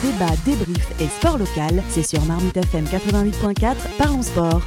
[0.00, 4.62] Débat, débrief et sport local, c'est sur Marmite FM 88.4, Parlons Sport.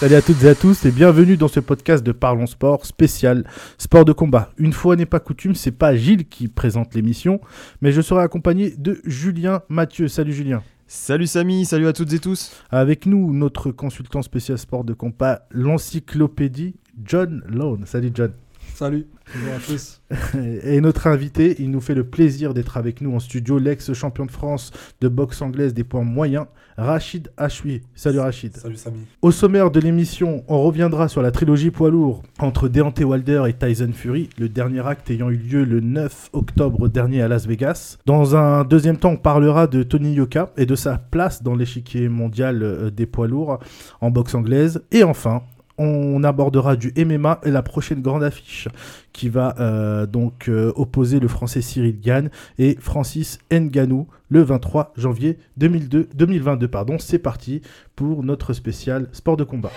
[0.00, 3.44] Salut à toutes et à tous et bienvenue dans ce podcast de Parlons Sport spécial
[3.78, 4.50] sport de combat.
[4.58, 7.40] Une fois n'est pas coutume, c'est pas Gilles qui présente l'émission,
[7.80, 10.08] mais je serai accompagné de Julien Mathieu.
[10.08, 10.64] Salut Julien.
[10.88, 12.50] Salut Samy, salut à toutes et tous.
[12.70, 17.84] Avec nous, notre consultant spécial sport de combat, l'encyclopédie John Lone.
[17.86, 18.32] Salut John.
[18.74, 20.00] Salut, bonjour à tous.
[20.64, 24.30] Et notre invité, il nous fait le plaisir d'être avec nous en studio, l'ex-champion de
[24.30, 26.46] France de boxe anglaise des points moyens,
[26.78, 27.82] Rachid Achoui.
[27.94, 28.56] Salut Rachid.
[28.56, 29.00] Salut Samy.
[29.20, 33.52] Au sommaire de l'émission, on reviendra sur la trilogie poids lourd entre Deontay Wilder et
[33.52, 37.98] Tyson Fury, le dernier acte ayant eu lieu le 9 octobre dernier à Las Vegas.
[38.06, 42.08] Dans un deuxième temps, on parlera de Tony Yoka et de sa place dans l'échiquier
[42.08, 43.58] mondial euh, des poids lourds
[44.00, 44.82] en boxe anglaise.
[44.90, 45.42] Et enfin,
[45.78, 48.68] on abordera du MMA et la prochaine grande affiche
[49.12, 54.92] qui va euh, donc euh, opposer le français Cyril Gann et Francis Nganou le 23
[54.96, 56.68] janvier 2002, 2022.
[56.68, 57.62] Pardon, c'est parti
[57.96, 59.72] pour notre spécial sport de combat.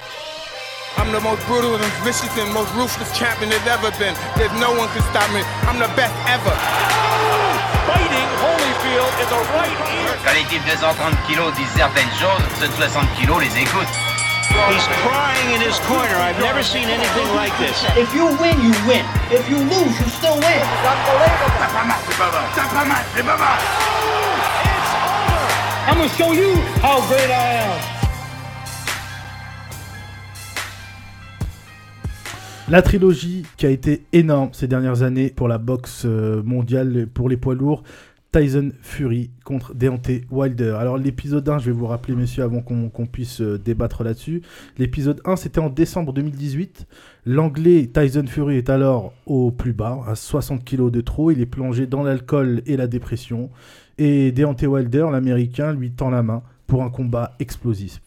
[0.98, 4.16] I'm the most brutal and vicious and most ruthless champion there's ever been.
[4.38, 5.44] There's no one can stop me.
[5.68, 6.56] I'm the best ever.
[7.86, 10.16] Fighting Holyfield in the right ear.
[10.24, 14.15] Quand les types de 130 kilos disent certaines choses, ceux de 60 kilos les écoutent.
[14.72, 16.16] He's crying in his corner.
[16.16, 17.84] I've never seen anything like this.
[17.96, 19.06] If you win, you win.
[19.30, 20.64] If you lose, you still win.
[25.88, 27.96] I'm gonna show you how great I am.
[32.68, 37.30] La trilogie qui a été énorme ces dernières années pour la boxe euh, mondiale, pour
[37.30, 37.84] les poids lourds,
[38.36, 40.76] Tyson Fury contre Deontay Wilder.
[40.78, 44.42] Alors l'épisode 1, je vais vous rappeler messieurs avant qu'on puisse euh, débattre là-dessus.
[44.78, 46.86] L'épisode 1, c'était en décembre 2018.
[47.26, 51.32] L'anglais Tyson Fury est alors au plus bas, à 60 kg de trop.
[51.32, 53.52] Il est plongé dans l'alcool et la dépression.
[54.00, 58.02] Et Deontay Wilder, l'américain, lui tend la main pour un combat explosif.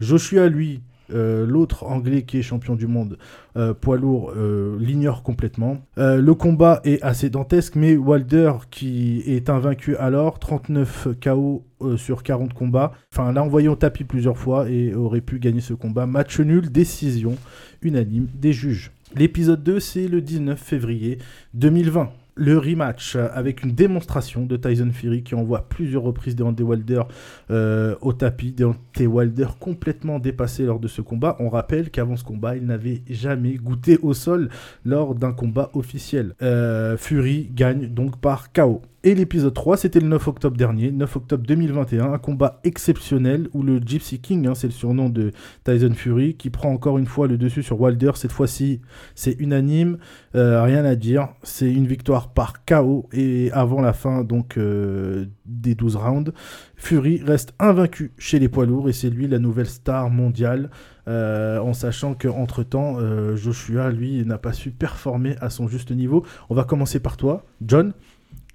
[0.00, 0.80] Joshua, lui,
[1.12, 3.18] euh, l'autre anglais qui est champion du monde
[3.56, 5.78] euh, poids lourd euh, l'ignore complètement.
[5.96, 11.64] le combat est assez dantesque, mais Wilder, qui est invaincu alors, 39 KO
[11.96, 15.74] sur 40 combats, enfin l'a envoyé au tapis plusieurs fois et aurait pu gagner ce
[15.74, 16.06] combat.
[16.06, 17.36] Match nul, décision
[17.82, 18.92] unanime des juges.
[19.14, 21.18] L'épisode 2, c'est le 19 février
[21.54, 27.02] 2020 le rematch avec une démonstration de Tyson Fury qui envoie plusieurs reprises Deontay Wilder
[27.50, 28.52] euh, au tapis.
[28.52, 31.36] Deontay Wilder complètement dépassé lors de ce combat.
[31.40, 34.50] On rappelle qu'avant ce combat, il n'avait jamais goûté au sol
[34.84, 36.34] lors d'un combat officiel.
[36.42, 38.82] Euh, Fury gagne donc par KO.
[39.06, 43.62] Et l'épisode 3, c'était le 9 octobre dernier, 9 octobre 2021, un combat exceptionnel où
[43.62, 45.30] le Gypsy King, hein, c'est le surnom de
[45.62, 48.10] Tyson Fury, qui prend encore une fois le dessus sur Wilder.
[48.16, 48.80] Cette fois-ci,
[49.14, 49.98] c'est unanime,
[50.34, 51.28] euh, rien à dire.
[51.44, 56.32] C'est une victoire par KO et avant la fin donc euh, des 12 rounds.
[56.74, 60.68] Fury reste invaincu chez les poids lourds et c'est lui la nouvelle star mondiale.
[61.06, 62.96] Euh, en sachant qu'entre temps,
[63.36, 66.26] Joshua, lui, n'a pas su performer à son juste niveau.
[66.50, 67.92] On va commencer par toi, John.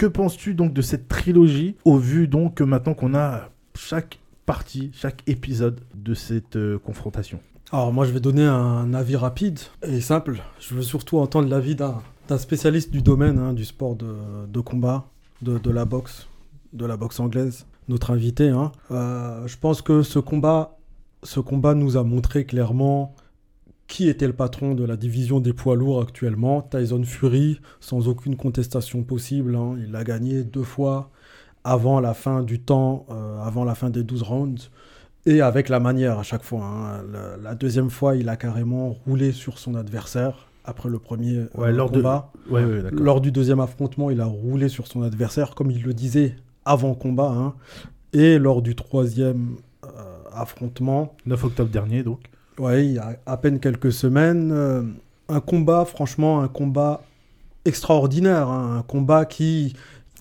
[0.02, 4.18] Que penses-tu donc de cette trilogie au vu donc maintenant qu'on a chaque
[4.48, 7.40] partie, chaque épisode de cette euh, confrontation?
[7.72, 10.42] Alors moi je vais donner un avis rapide et simple.
[10.60, 12.02] Je veux surtout entendre l'avis d'un
[12.40, 15.06] spécialiste du domaine, hein, du sport de, combat,
[15.44, 16.28] de, la boxe,
[16.74, 18.50] de la boxe anglaise, notre invité.
[18.50, 18.72] Hein.
[18.90, 20.80] Euh, je pense que ce combat,
[21.22, 23.14] ce combat nous a montré clairement
[23.92, 26.62] qui était le patron de la division des poids lourds actuellement?
[26.62, 29.54] Tyson Fury, sans aucune contestation possible.
[29.54, 29.76] Hein.
[29.86, 31.12] Il a gagné deux fois
[31.66, 34.72] avant la fin du temps, euh, avant la fin des 12 rounds,
[35.26, 36.64] et avec la manière à chaque fois.
[36.64, 37.04] Hein.
[37.44, 40.48] La, deuxième fois, il a carrément roulé sur son adversaire.
[40.64, 45.02] Après le premier euh, lors combat, lors du deuxième affrontement, il a roulé sur son
[45.02, 47.34] adversaire, comme il le disait avant combat.
[47.36, 47.56] Hein.
[48.14, 49.88] Et lors du troisième euh,
[50.32, 54.52] affrontement, 9 octobre dernier donc, Ouais, il y a à peine quelques semaines.
[54.52, 54.84] Euh,
[55.30, 57.04] un combat, franchement, un combat
[57.66, 58.48] extraordinaire.
[58.48, 59.76] Hein, un combat qui.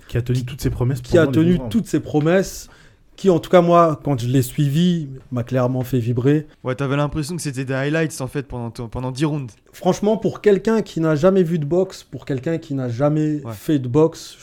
[0.08, 1.00] Qui a tenu toutes ses promesses.
[1.00, 2.68] Qui a tenu toutes ses promesses.
[3.16, 6.46] Qui, en tout cas, moi, quand je l'ai suivi, m'a clairement fait vibrer.
[6.64, 9.54] Ouais, t'avais l'impression que c'était des highlights, en fait, pendant, pendant 10 rounds.
[9.72, 13.78] Franchement, pour quelqu'un qui n'a jamais vu de boxe, pour quelqu'un qui n'a jamais fait
[13.78, 14.36] de boxe,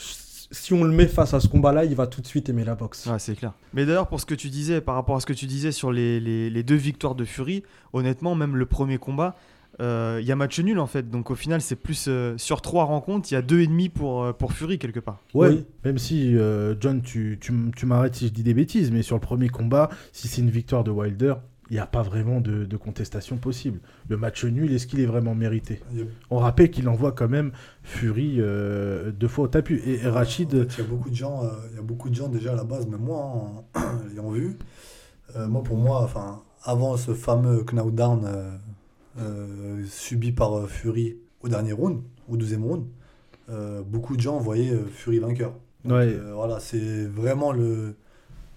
[0.51, 2.75] si on le met face à ce combat-là, il va tout de suite aimer la
[2.75, 3.05] boxe.
[3.05, 3.53] Ouais, c'est clair.
[3.73, 5.91] Mais d'ailleurs, pour ce que tu disais, par rapport à ce que tu disais sur
[5.91, 7.63] les, les, deux victoires de Fury,
[7.93, 9.35] honnêtement, même le premier combat,
[9.79, 11.09] euh, il y a match nul en fait.
[11.09, 13.89] Donc au final, c'est plus euh, sur trois rencontres, il y a deux et demi
[13.89, 15.21] pour, euh, pour Fury quelque part.
[15.33, 15.65] Ouais, oui.
[15.83, 16.35] même si
[16.79, 19.89] John, tu, tu, tu m'arrêtes si je dis des bêtises, mais sur le premier combat,
[20.13, 21.35] si c'est une victoire de Wilder,
[21.69, 23.79] il n'y a pas vraiment de, de contestation possible.
[24.07, 25.81] Le match nul, est-ce qu'il est vraiment mérité
[26.29, 27.51] On rappelle qu'il envoie quand même
[27.83, 29.79] Fury euh, deux fois au tapis.
[29.85, 30.47] Et Rachid.
[30.55, 32.53] En fait, il y a beaucoup de gens, euh, y a beaucoup de gens déjà
[32.53, 33.65] à la base, même moi, en
[34.09, 34.57] l'ayant vu.
[35.35, 38.25] euh, moi, pour moi, enfin, avant ce fameux knockdown
[39.87, 42.85] subi par Fury au dernier round, au deuxième round,
[43.85, 45.53] beaucoup de gens voyaient Fury vainqueur.
[45.85, 46.17] Donc, Ouais.
[46.33, 47.95] voilà, c'est vraiment le,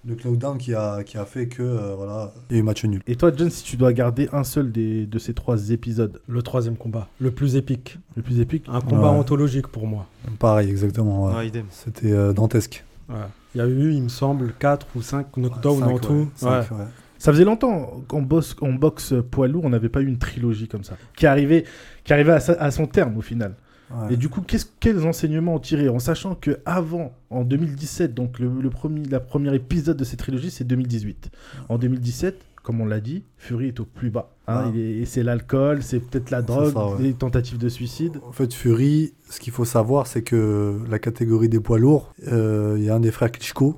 [0.06, 2.85] le knockdown qui a, qui a fait que euh, voilà, il y a eu match
[2.85, 3.02] nul.
[3.06, 6.43] Et toi, John, si tu dois garder un seul des, de ces trois épisodes, Le
[6.43, 7.99] troisième combat, le plus épique.
[8.17, 8.64] le plus épique?
[8.69, 9.19] Un combat Ouais.
[9.19, 10.06] anthologique pour moi.
[10.38, 11.26] Pareil, exactement.
[11.26, 11.35] ouais.
[11.35, 11.67] Ouais, idem.
[11.70, 12.85] C'était euh, dantesque.
[13.08, 13.17] Ouais.
[13.55, 16.29] Il y a eu, il me semble, 4 ou 5 knockdowns en ouais, tout.
[16.37, 16.79] cinq, Ouais.
[16.79, 16.85] ouais.
[17.19, 20.69] Ça faisait longtemps qu'en boxe, en boxe poids lourd, on n'avait pas eu une trilogie
[20.69, 21.64] comme ça, qui arrivait,
[22.05, 23.55] qui arrivait à, sa- à son terme au final.
[23.90, 24.14] Ouais.
[24.14, 24.42] Et du coup,
[24.81, 29.20] quels enseignements en tirer En sachant que avant, en 2017, donc le, le premier, la
[29.20, 31.31] première épisode de cette trilogie, c'est 2018.
[31.69, 34.31] En 2017, comme on l'a dit, Fury est au plus bas.
[34.46, 34.64] hein.
[34.66, 34.70] Ah.
[34.72, 37.02] Il est- et c'est l'alcool, c'est peut-être la drogue, ça, ouais.
[37.02, 38.19] les tentatives de suicide.
[38.28, 42.76] En fait, Fury, ce qu'il faut savoir, c'est que la catégorie des poids lourds, euh,
[42.78, 43.76] il y a un des frères Klitschko,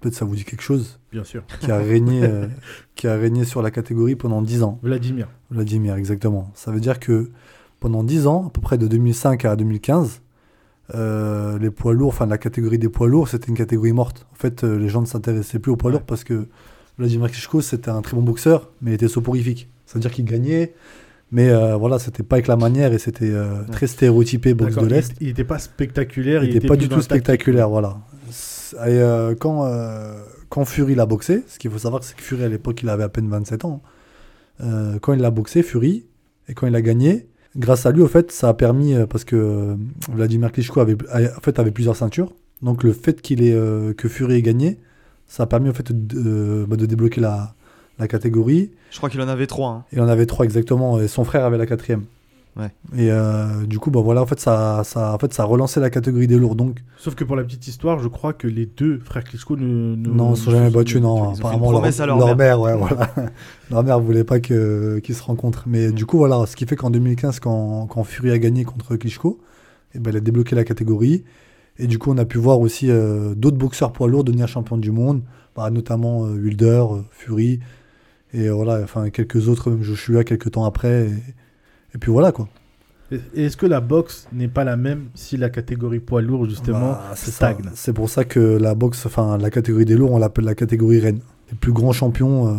[0.00, 1.42] peut-être ça vous dit quelque chose, Bien sûr.
[1.60, 2.46] qui a régné, euh,
[2.94, 4.78] qui a régné sur la catégorie pendant 10 ans.
[4.82, 5.28] Vladimir.
[5.50, 6.50] Vladimir, exactement.
[6.54, 7.30] Ça veut dire que
[7.80, 10.20] pendant 10 ans, à peu près de 2005 à 2015,
[10.94, 14.26] euh, les poids lourds, enfin la catégorie des poids lourds, c'était une catégorie morte.
[14.32, 15.96] En fait, euh, les gens ne s'intéressaient plus aux poids Ouais.
[15.96, 16.46] lourds parce que
[16.98, 19.68] Vladimir Klitschko, c'était un très bon boxeur, mais il était soporifique.
[19.86, 20.74] C'est-à-dire qu'il gagnait,
[21.32, 24.86] mais euh, voilà, c'était pas avec la manière et c'était euh, très stéréotypé boxe de
[24.86, 25.12] l'Est.
[25.20, 26.44] Il n'était pas spectaculaire.
[26.44, 27.98] Il n'était pas du tout spectaculaire, voilà.
[28.86, 29.00] Et
[29.40, 29.68] quand,
[30.48, 33.02] quand Fury l'a boxé, ce qu'il faut savoir, c'est que Fury à l'époque, il avait
[33.02, 33.82] à peine 27 ans.
[34.60, 36.06] Quand il l'a boxé, Fury,
[36.48, 37.26] et quand il a gagné,
[37.56, 39.74] grâce à lui, au fait, ça a permis, euh, parce que euh,
[40.12, 42.32] Vladimir Klitschko avait, en fait, avait plusieurs ceintures,
[42.62, 44.78] donc le fait qu'il ait, euh, que Fury ait gagné,
[45.26, 47.54] ça a permis fait de, bah, de débloquer la,
[47.98, 48.70] la catégorie.
[48.90, 49.70] Je crois qu'il en avait trois.
[49.70, 49.84] hein.
[49.92, 52.04] Il en avait trois exactement, et son frère avait la quatrième.
[52.56, 52.70] Ouais.
[52.96, 55.78] Et euh, du coup, bah voilà, en fait, ça, ça, en fait, ça a relancé
[55.80, 56.56] la catégorie des lourds.
[56.56, 59.94] Donc, Sauf que pour la petite histoire, je crois que les deux frères Klitschko ne,
[59.94, 61.16] ne- Non, ils sont jamais battus, non.
[61.16, 63.08] Ils ont fait une Apparemment, leur, à leur mère, ouais, voilà.
[63.70, 65.64] leur mère voulait pas que- qu'ils se rencontrent.
[65.66, 68.96] Mais du coup, voilà, ce qui fait qu'en 2015, quand, quand Fury a gagné contre
[68.96, 69.38] Klitschko,
[69.94, 71.24] eh ben, il a débloqué la catégorie.
[71.78, 74.76] Et du coup, on a pu voir aussi euh, d'autres boxeurs poids lourds devenir champion
[74.76, 75.22] du monde,
[75.56, 77.60] bah, notamment euh, Wilder, Fury,
[78.34, 81.06] et voilà, enfin quelques autres, même Joshua, quelques temps après.
[81.06, 81.12] Et,
[81.94, 82.48] et puis voilà, quoi.
[83.34, 87.12] Est-ce que la boxe n'est pas la même si la catégorie poids lourd, justement, Bah,
[87.16, 90.54] stagne C'est pour ça que la boxe, enfin la catégorie des lourds, on l'appelle la
[90.54, 91.18] catégorie reine.
[91.50, 92.52] Les plus grands champions, euh,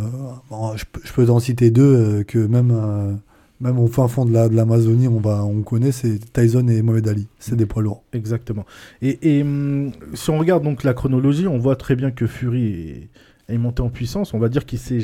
[0.49, 3.13] bon, je, peux- je peux en citer deux euh, que même, euh,
[3.61, 6.81] même au fin fond de la- de l'Amazonie, on, va, on connaît, c'est Tyson et
[6.81, 7.27] Mohamed Ali.
[7.39, 8.03] C'est des poids lourds.
[8.11, 8.65] Exactement.
[9.01, 12.65] Et, et, hum, si on regarde donc la chronologie, on voit très bien que Fury
[13.47, 14.33] est, est monté en puissance.
[14.33, 14.99] On va dire qu'il s'est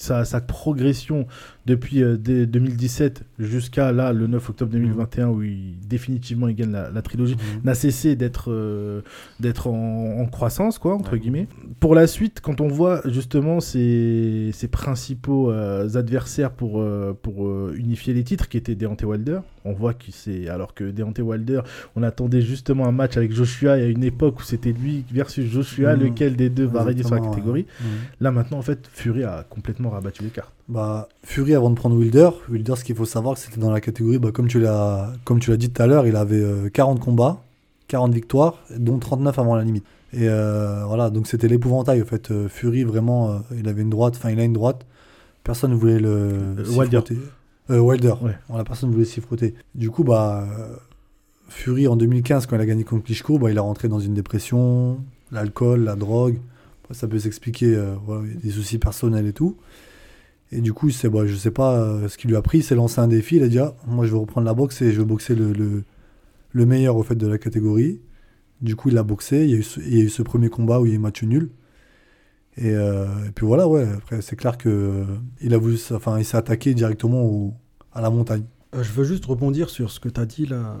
[0.00, 1.26] sa, sa progression
[1.66, 6.72] depuis euh, dès 2017 jusqu'à là le 9 octobre 2021 où il définitivement il gagne
[6.72, 9.02] la, la trilogie n'a cessé d'être euh,
[9.40, 11.48] d'être en, en croissance quoi entre guillemets.
[11.80, 17.46] Pour la suite quand on voit justement ses, ses principaux euh, adversaires pour euh, pour
[17.46, 21.20] euh, unifier les titres qui étaient Deontay Wilder on voit qu'il s'est alors que Deontay
[21.22, 21.60] Wilder
[21.94, 25.04] on attendait justement un match avec Joshua il y a une époque où c'était lui
[25.12, 26.02] versus Joshua Mhm.
[26.04, 27.66] lequel des deux va régner sur la catégorie.
[27.80, 27.86] Mhm.
[28.20, 31.96] là maintenant en fait Fury a complètement rabattu les cartes Bah, Fury avant de prendre
[31.96, 35.12] Wilder, Wilder, ce qu'il faut savoir, c'était dans la catégorie, bah, comme tu l'as,
[35.56, 37.42] dit tout à l'heure, il avait euh, 40 combats,
[37.88, 39.84] 40 victoires, dont 39 avant la limite.
[40.12, 42.02] Et euh, voilà, donc c'était l'épouvantail.
[42.02, 44.84] En fait, Euh, Fury vraiment, euh, il avait une droite, enfin il a une droite.
[45.44, 47.00] Personne ne voulait le Wilder.
[47.70, 48.14] Euh, Wilder.
[48.20, 48.36] Ouais.
[48.48, 49.54] Voilà, personne ne voulait s'y frotter.
[49.74, 50.74] Du coup, bah, euh,
[51.48, 54.14] Fury en 2015, quand il a gagné contre Klitschko, bah, il est rentré dans une
[54.14, 54.98] dépression,
[55.30, 56.38] l'alcool, la drogue.
[56.82, 59.56] Après, ça peut s'expliquer, euh, voilà, a des soucis personnels et tout.
[60.52, 62.62] Et du coup, c'est, bah, je sais pas euh, ce qui lui a pris, il
[62.64, 64.90] s'est lancé un défi, il a dit ah, moi je vais reprendre la boxe et
[64.92, 65.84] je vais boxer le, le,
[66.52, 68.00] le meilleur au fait de la catégorie.
[68.60, 70.22] Du coup, il a boxé, il y a eu ce, il y a eu ce
[70.22, 71.50] premier combat où il y a eu match nul.
[72.56, 75.04] Et, euh, et puis voilà, ouais, après c'est clair que euh,
[75.40, 77.54] il a voulu, enfin, il s'est attaqué directement au-
[77.92, 78.42] à la montagne.
[78.74, 80.76] Je veux juste rebondir sur ce que tu as dit là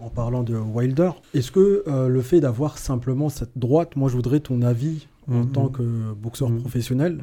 [0.00, 1.10] en parlant de Wilder.
[1.34, 5.40] Est-ce que euh, le fait d'avoir simplement cette droite, moi je voudrais ton avis en
[5.44, 5.52] Mhm.
[5.52, 6.60] tant que boxeur Mhm.
[6.60, 7.18] professionnel,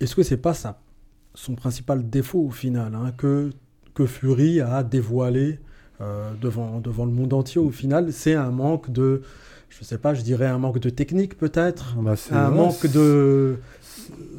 [0.00, 0.80] est-ce que c'est pas ça,
[1.36, 3.50] son principal défaut au final, hein, que,
[3.94, 5.60] que Fury a dévoilé
[6.00, 9.22] euh, devant, devant le monde entier au final C'est un manque de,
[9.68, 13.56] je sais pas, je dirais un manque de technique peut-être, Bah, un ouais, manque de...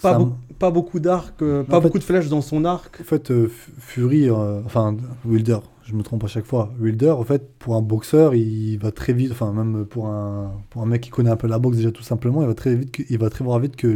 [0.01, 0.17] Pas,
[0.59, 2.99] pas beaucoup d'arc, euh, pas fait- beaucoup de flèches dans son arc.
[3.01, 3.49] En fait, euh,
[3.79, 6.73] Fury, enfin Wilder, je me trompe à chaque fois.
[6.79, 10.81] Wilder, en fait, pour un boxeur, il va très vite, enfin même pour un, pour
[10.81, 12.91] un mec qui connaît un peu la boxe déjà tout simplement, il va très vite,
[12.91, 13.87] que- il va très voir vite que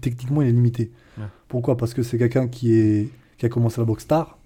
[0.00, 0.90] techniquement il est limité.
[1.18, 1.24] Ouais.
[1.48, 1.76] Pourquoi?
[1.76, 3.08] Parce que c'est quelqu'un qui, est,
[3.38, 4.38] qui a commencé la boxe tard.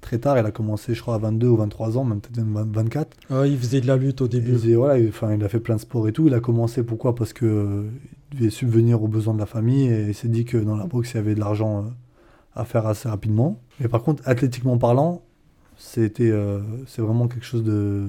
[0.00, 2.70] Très tard, il a commencé, je crois, à 22 ou 23 ans, même peut-être même
[2.72, 3.16] 24.
[3.30, 4.52] Ouais, il faisait de la lutte au Il, début.
[4.52, 6.26] faisait- voilà, il, enfin, il a fait plein de sports et tout.
[6.28, 7.14] Il a commencé pourquoi?
[7.14, 7.82] Parce que euh,
[8.32, 10.86] il devait subvenir aux besoins de la famille et il s'est dit que dans la
[10.86, 11.88] boxe, il y avait de l'argent euh,
[12.54, 13.58] à faire assez rapidement.
[13.80, 15.22] Mais par contre, athlétiquement parlant,
[15.76, 18.08] c'était, euh, c'est vraiment quelque chose de,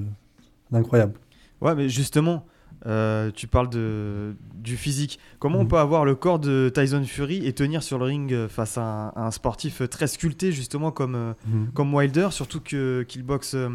[0.70, 1.14] d'incroyable.
[1.60, 2.44] Ouais, mais justement,
[2.86, 5.18] euh, tu parles de, du physique.
[5.38, 5.68] Comment on Mhm.
[5.68, 8.82] peut avoir le corps de Tyson Fury et tenir sur le ring euh, face à
[8.82, 11.34] un, à un sportif euh, très sculpté, justement, comme,
[11.74, 13.68] comme Wilder, surtout qu'il boxe euh,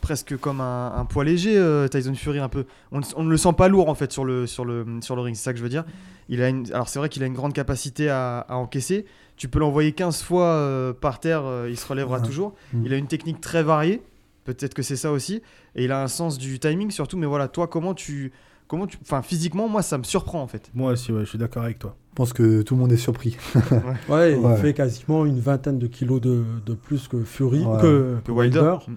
[0.00, 2.64] presque comme un, un poids léger, euh, Tyson Fury, un peu.
[2.90, 5.14] On, ne- on ne le sent pas lourd, en fait, sur le, sur le, sur
[5.14, 5.84] le ring, c'est ça que je veux dire.
[6.28, 9.04] Il a une, alors, c'est vrai qu'il a une grande capacité à, à encaisser.
[9.36, 12.54] Tu peux l'envoyer 15 fois par terre, il se relèvera toujours.
[12.72, 12.82] Mhm.
[12.86, 14.02] Il a une technique très variée.
[14.44, 15.42] Peut-être que c'est ça aussi.
[15.74, 17.16] Et il a un sens du timing surtout.
[17.16, 18.32] Mais voilà, toi, comment tu.
[18.68, 18.98] Comment tu...
[19.02, 20.70] Enfin, physiquement, moi, ça me surprend en fait.
[20.74, 21.96] Moi aussi, ouais, je suis d'accord avec toi.
[22.10, 23.36] Je pense que tout le monde est surpris.
[24.08, 24.56] Ouais, il Ouais.
[24.56, 27.80] fait quasiment une vingtaine de kilos de, de plus que Fury, Ouais.
[27.82, 28.76] que, Que Wilder.
[28.86, 28.94] Mm.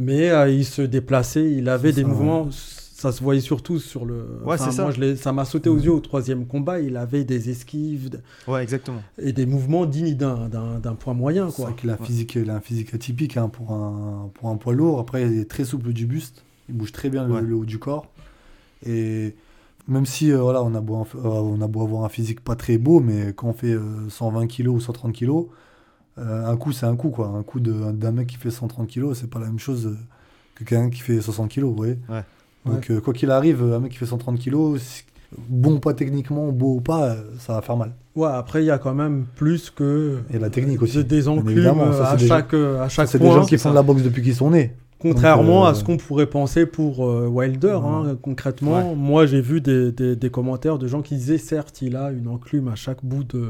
[0.00, 2.48] Mais euh, il se déplaçait, il avait des ça, mouvements,
[3.00, 4.40] ça se voyait surtout sur le.
[4.44, 4.82] Ouais, c'est ça.
[4.82, 6.80] Moi, je l'ai- ça m'a sauté aux yeux au troisième combat.
[6.80, 8.10] Il avait des esquives
[8.48, 9.00] Ouais, exactement.
[9.22, 10.48] et des mouvements dignes d'un-
[10.98, 11.64] poids moyen, C'est quoi.
[11.66, 12.04] vrai qu'il a, Ouais.
[12.06, 14.98] physique, il a un physique atypique hein, pour, un, pour un poids lourd.
[14.98, 16.42] Après, il est très souple du buste.
[16.68, 17.40] Il bouge très bien le, Ouais.
[17.40, 18.06] le haut du corps.
[18.84, 19.36] Et
[19.86, 22.56] même si euh, voilà, on, a beau, euh, on a beau avoir un physique pas
[22.56, 25.46] très beau, mais quand on fait euh, 120 kg ou 130 kg,
[26.18, 27.10] euh, un coup c'est un coup.
[27.10, 27.28] Quoi.
[27.28, 29.96] Un coup de- d'un mec qui fait 130 kg, c'est pas la même chose euh,
[30.56, 31.62] que quelqu'un qui fait 60 kg.
[31.62, 32.24] Vous voyez Ouais.
[32.66, 35.04] Donc, euh, quoi qu'il arrive, un mec qui fait 130 kg, si-
[35.48, 37.92] bon pas techniquement, beau ou pas, euh, ça va faire mal.
[38.16, 40.18] Ouais, après, il y a quand même plus que.
[40.32, 42.88] Et la technique aussi, de- Des enclumes ça, euh, à des chaque, euh, à Ça,
[42.88, 44.72] chaque C'est des gens qui font de la boxe depuis qu'ils sont nés.
[45.00, 49.40] Contrairement Donc, euh, à ce qu'on pourrait penser pour euh, Wilder, hein, concrètement, moi j'ai
[49.40, 52.74] vu des, des- des commentaires de gens qui disaient certes il a une enclume à
[52.74, 53.44] chaque bout de,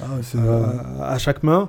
[0.00, 0.04] Ah,
[0.36, 0.64] euh,
[1.02, 1.68] à chaque main,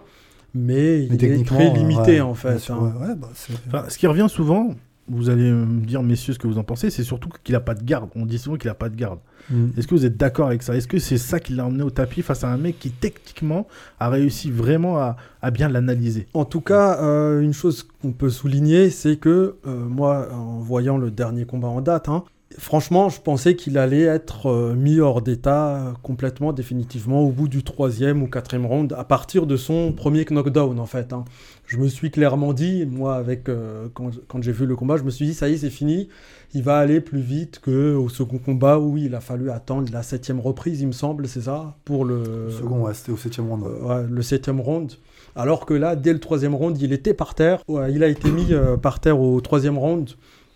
[0.53, 2.57] mais, il est techniquement, très limité ouais, en fait.
[2.69, 2.93] hein.
[3.17, 3.27] bah,
[3.67, 4.69] Enfin, ce qui revient souvent,
[5.07, 7.75] vous allez me dire, messieurs, ce que vous en pensez, c'est surtout qu'il n'a pas
[7.75, 8.09] de garde.
[8.15, 9.19] On dit souvent qu'il n'a pas de garde.
[9.51, 9.67] Mm.
[9.77, 10.75] Est-ce que vous êtes d'accord avec ça?
[10.75, 13.67] Est-ce que c'est ça qui l'a emmené au tapis face à un mec qui, techniquement,
[13.99, 16.27] a réussi vraiment à, à bien l'analyser?
[16.33, 20.97] En tout cas, euh, une chose qu'on peut souligner, c'est que euh, moi, en voyant
[20.97, 22.23] le dernier combat en date, hein,
[22.57, 27.63] franchement, je pensais qu'il allait être euh, mis hors d'état complètement, définitivement, au bout du
[27.63, 31.13] troisième ou quatrième round, à partir de son premier knockdown, en fait.
[31.13, 31.25] hein.
[31.67, 35.03] Je me suis clairement dit, moi, avec euh, quand, quand j'ai vu le combat, je
[35.03, 36.09] me suis dit, ça y est, c'est fini.
[36.53, 40.39] Il va aller plus vite qu'au second combat où il a fallu attendre la septième
[40.39, 43.63] reprise, il me semble, c'est ça, pour le, Le second, ouais, c'était au septième round.
[43.63, 43.69] ouais.
[43.69, 44.93] euh, ouais, le septième round.
[45.35, 47.61] Alors que là, dès le troisième round, il était par terre.
[47.67, 50.11] Ouais, il a été mis euh, par terre au troisième round.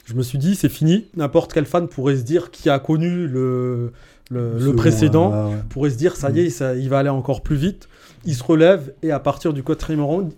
[0.06, 1.08] Je me suis dit, c'est fini.
[1.18, 3.92] N'importe quel fan pourrait se dire qui a connu le,
[4.32, 5.56] le, précédent, ouais.
[5.70, 7.90] pourrait se dire, ça y est, ça, il va aller encore plus vite.
[8.26, 10.32] Il se relève et à partir du quatrième round,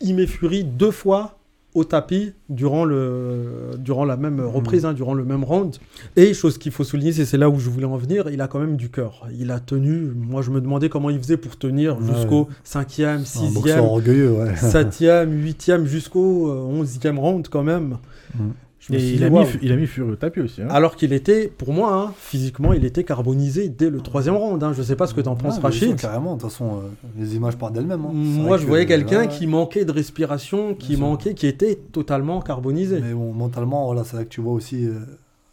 [0.00, 1.38] il met Fury deux fois
[1.76, 5.76] au tapis durant, le, durant la même reprise, hein, durant le même round.
[6.16, 8.58] Et chose qu'il faut souligner, c'est là où je voulais en venir, il a quand
[8.58, 9.28] même du cœur.
[9.38, 13.40] Il a tenu, moi je me demandais comment il faisait pour tenir jusqu'au cinquième, C'est
[13.40, 14.56] un boxeur sixième, orgueilleux, ouais.
[14.56, 17.98] septième, huitième, jusqu'au euh, onzième round quand même.
[18.34, 18.48] Mm.
[18.88, 20.62] Et il dit, a, mis, il a mis tapis aussi.
[20.62, 20.68] hein.
[20.70, 24.62] Alors qu'il était, pour moi, hein, physiquement, il était carbonisé dès le troisième round.
[24.62, 24.72] hein.
[24.72, 25.96] Je sais pas ce que tu en penses, Rachid.
[25.96, 26.80] Carrément, de toute façon, euh,
[27.18, 28.04] les images parlent d'elles-mêmes.
[28.04, 28.10] hein.
[28.12, 31.06] Moi, je que, voyais quelqu'un ouais, qui manquait de respiration, qui Bien sûr.
[31.06, 33.00] manquait, qui était totalement carbonisé.
[33.00, 35.00] Mais bon, mentalement, voilà, c'est là que tu vois aussi euh,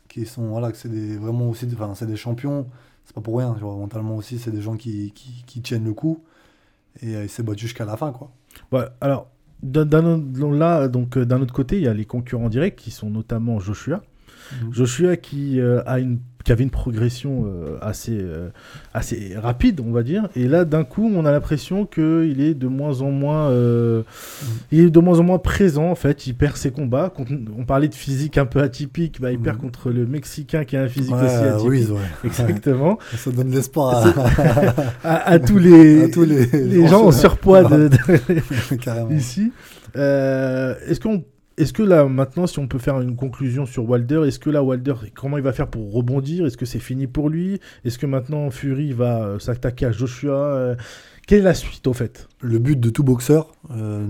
[0.09, 2.67] qu'ils sont, voilà, que c'est des, vraiment aussi, enfin, c'est des champions.
[3.05, 3.75] C'est pas pour rien, tu vois.
[3.75, 6.21] Mentalement aussi, c'est des gens qui, qui, qui tiennent le coup.
[7.01, 8.29] Et euh, il s'est battu jusqu'à la fin, quoi.
[8.71, 9.32] Ouais, alors, d'un autre-
[9.63, 13.59] là, donc, euh, d'un autre côté, il y a les concurrents directs qui sont notamment
[13.59, 14.03] Joshua.
[14.61, 14.73] Mhm.
[14.73, 18.49] Joshua qui, euh, a une, qui avait une progression euh, assez, euh,
[18.93, 20.27] assez rapide, on va dire.
[20.35, 24.03] Et là, d'un coup, on a l'impression qu'il est de moins en moins, euh,
[24.71, 25.89] il est de moins en moins présent.
[25.89, 27.13] En fait, il perd ses combats.
[27.57, 29.21] On parlait de physique un peu atypique.
[29.21, 29.61] Bah, il perd Mhm.
[29.61, 31.61] contre le Mexicain qui a un physique Ouais, aussi atypique.
[31.61, 31.97] Ruiz, ouais.
[32.25, 32.99] Exactement.
[33.15, 34.13] Ça donne l'espoir à,
[35.07, 39.51] à, à tous les, à tous les, les gens en surpoids de- de, ici.
[39.95, 41.23] Euh, est-ce qu'on
[41.57, 44.63] est-ce que là maintenant si on peut faire une conclusion sur Wilder, est-ce que là
[44.63, 46.45] Wilder comment il va faire pour rebondir?
[46.45, 47.59] Est-ce que c'est fini pour lui?
[47.85, 50.75] Est-ce que maintenant Fury va euh, s'attaquer à Joshua Euh,
[51.27, 52.27] Quelle est la suite au fait?
[52.41, 54.05] Le but de tout boxeur, euh,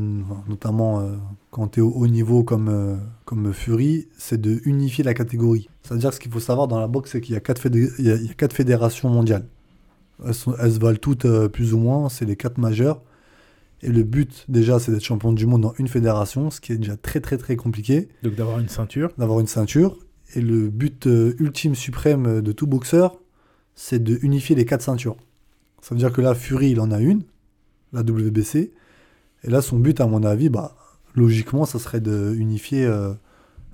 [0.48, 1.08] notamment
[1.52, 5.70] quand tu es au haut niveau comme, comme Fury, c'est de unifier la catégorie.
[5.84, 9.10] C'est-à-dire ce qu'il faut savoir dans la boxe, c'est qu'il y, a y quatre fédérations
[9.10, 9.46] mondiales.
[10.26, 13.02] Elles, se valent toutes plus ou moins, c'est les quatre majeures.
[13.84, 16.78] Et le but déjà, c'est d'être champion du monde dans une fédération, ce qui est
[16.78, 19.12] déjà très très très compliqué, Donc d'avoir une ceinture.
[19.18, 19.98] d'avoir une ceinture.
[20.36, 23.20] Et le but euh, ultime suprême de tout boxeur,
[23.76, 25.18] c'est de unifier les quatre ceintures.
[25.82, 27.24] Ça veut dire que là, Fury, il en a une,
[27.92, 28.72] la WBC.
[29.44, 30.76] Et là, son but, à mon avis, bah,
[31.14, 33.14] logiquement, ça serait de unifier euh,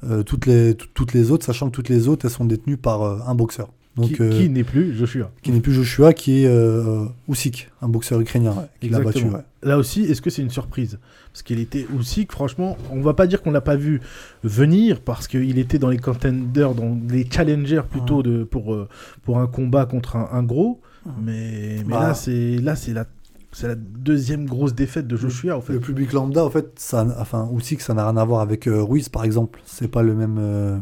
[0.04, 2.78] euh, toutes, les, tout- toutes les autres, sachant que toutes les autres, elles sont détenues
[2.78, 3.72] par euh, un boxeur.
[4.00, 5.32] Donc, qui, euh, qui n'est plus Joshua.
[5.44, 9.26] qui n'est plus Joshua, qui est euh, Usyk, un boxeur ukrainien, ouais, qui l'a battu.
[9.26, 9.42] Ouais.
[9.64, 11.00] Là aussi, est-ce que c'est une surprise?
[11.32, 14.02] Parce qu'il était aussi, franchement, on va pas dire qu'on l'a pas vu
[14.44, 18.88] venir, parce qu'il était dans les contenders, dans les challengers plutôt de, pour, euh,
[19.24, 20.82] pour un combat contre un, un gros.
[21.24, 22.00] Mais, mais Bah.
[22.10, 23.06] là, c'est là c'est la,
[23.52, 25.74] c'est la deuxième grosse défaite de Joshua, en fait.
[25.74, 28.84] Le public lambda, en fait, ça, enfin, Usyk, ça n'a rien à voir avec euh,
[28.84, 29.60] Ruiz, par exemple.
[29.66, 30.78] C'est pas le même, euh,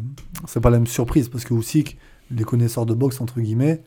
[0.48, 1.98] c'est pas la même surprise parce que Usyk,
[2.32, 3.82] les connaisseurs de boxe entre guillemets,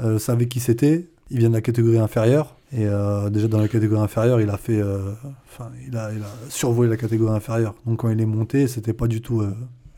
[0.00, 1.08] euh, savaient qui c'était.
[1.30, 4.56] Il vient de la catégorie inférieure et euh, déjà dans la catégorie inférieure, il a
[4.58, 5.12] fait, euh,
[5.46, 7.74] enfin, il a, il a survolé la catégorie inférieure.
[7.86, 9.42] Donc quand il est monté, c'était pas du tout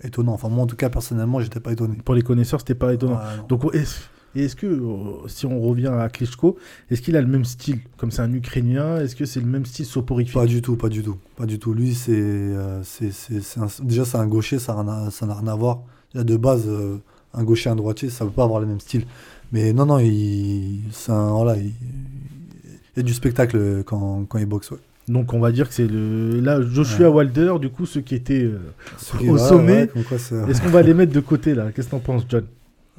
[0.02, 0.32] étonnant.
[0.32, 1.96] Enfin, moi, en tout cas, personnellement, j'étais pas étonné.
[2.04, 3.14] Pour les connaisseurs, c'était pas étonnant.
[3.14, 3.46] Non.
[3.48, 3.96] Donc, est-ce
[4.36, 6.56] et est-ce que, euh, si on revient à Klitschko,
[6.90, 7.78] est-ce qu'il a le même style?
[7.96, 10.34] Comme c'est un Ukrainien, est-ce que c'est le même style soporifique?
[10.34, 11.18] Pas du tout, pas du tout.
[11.36, 11.72] Pas du tout.
[11.72, 12.10] Lui, c'est.
[12.12, 15.54] euh, c'est- c'est- c'est un- déjà, c'est un gaucher, ça n'a ça n'a rien à
[15.54, 15.82] voir.
[16.12, 16.98] Déjà, de base, euh,
[17.34, 19.04] un gaucher, un droitier, ça ne peut pas avoir le même style.
[19.52, 24.38] Mais non, non, il, c'est un- voilà, il, il y a du spectacle quand, quand
[24.38, 24.70] il boxe.
[24.70, 24.78] Ouais.
[25.08, 26.40] Donc, on va dire que c'est le.
[26.40, 28.42] Là, Joshua Wilder, du coup, ceux qui étaient.
[28.44, 28.58] euh,
[29.20, 31.72] Au voilà, sommet, ouais, Est-ce qu'on va les mettre de côté, là?
[31.72, 32.44] Qu'est-ce que t'en penses, John?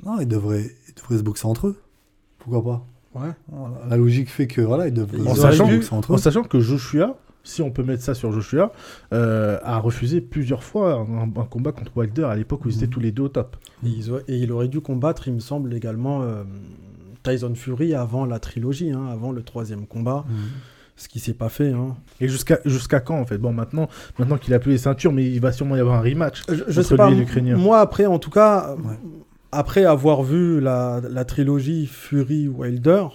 [0.05, 1.75] Non, ils devraient, ils devraient se boxer entre eux.
[2.37, 2.85] Pourquoi pas?
[3.19, 3.31] Ouais.
[3.49, 3.75] Voilà.
[3.89, 5.41] La logique fait que voilà, ils devraient Ils se
[5.73, 6.17] boxer entre En eux.
[6.19, 8.73] sachant que Joshua, si on peut mettre ça sur Joshua,
[9.13, 12.85] euh, a refusé plusieurs fois un, un combat contre Wilder à l'époque où ils étaient
[12.87, 12.91] Mhm.
[12.91, 13.55] tous les deux au top.
[13.85, 16.43] Et, ils auraient- et il aurait dû combattre, il me semble, également euh,
[17.23, 20.35] Tyson Fury avant la trilogie, hein, avant le troisième combat, Mhm.
[20.95, 21.71] ce qui s'est pas fait.
[21.71, 21.95] hein.
[22.19, 23.37] Et jusqu'à jusqu'à quand, en fait?
[23.37, 23.87] Bon, maintenant,
[24.19, 26.43] maintenant qu'il a plus les ceintures, mais il va sûrement y avoir un rematch.
[26.49, 27.57] Je, je Entre sais pas, lui et m- l'Ukrainien.
[27.57, 28.97] moi après, en tout cas, Ouais.
[29.51, 33.07] après avoir vu la, la trilogie Fury-Wilder,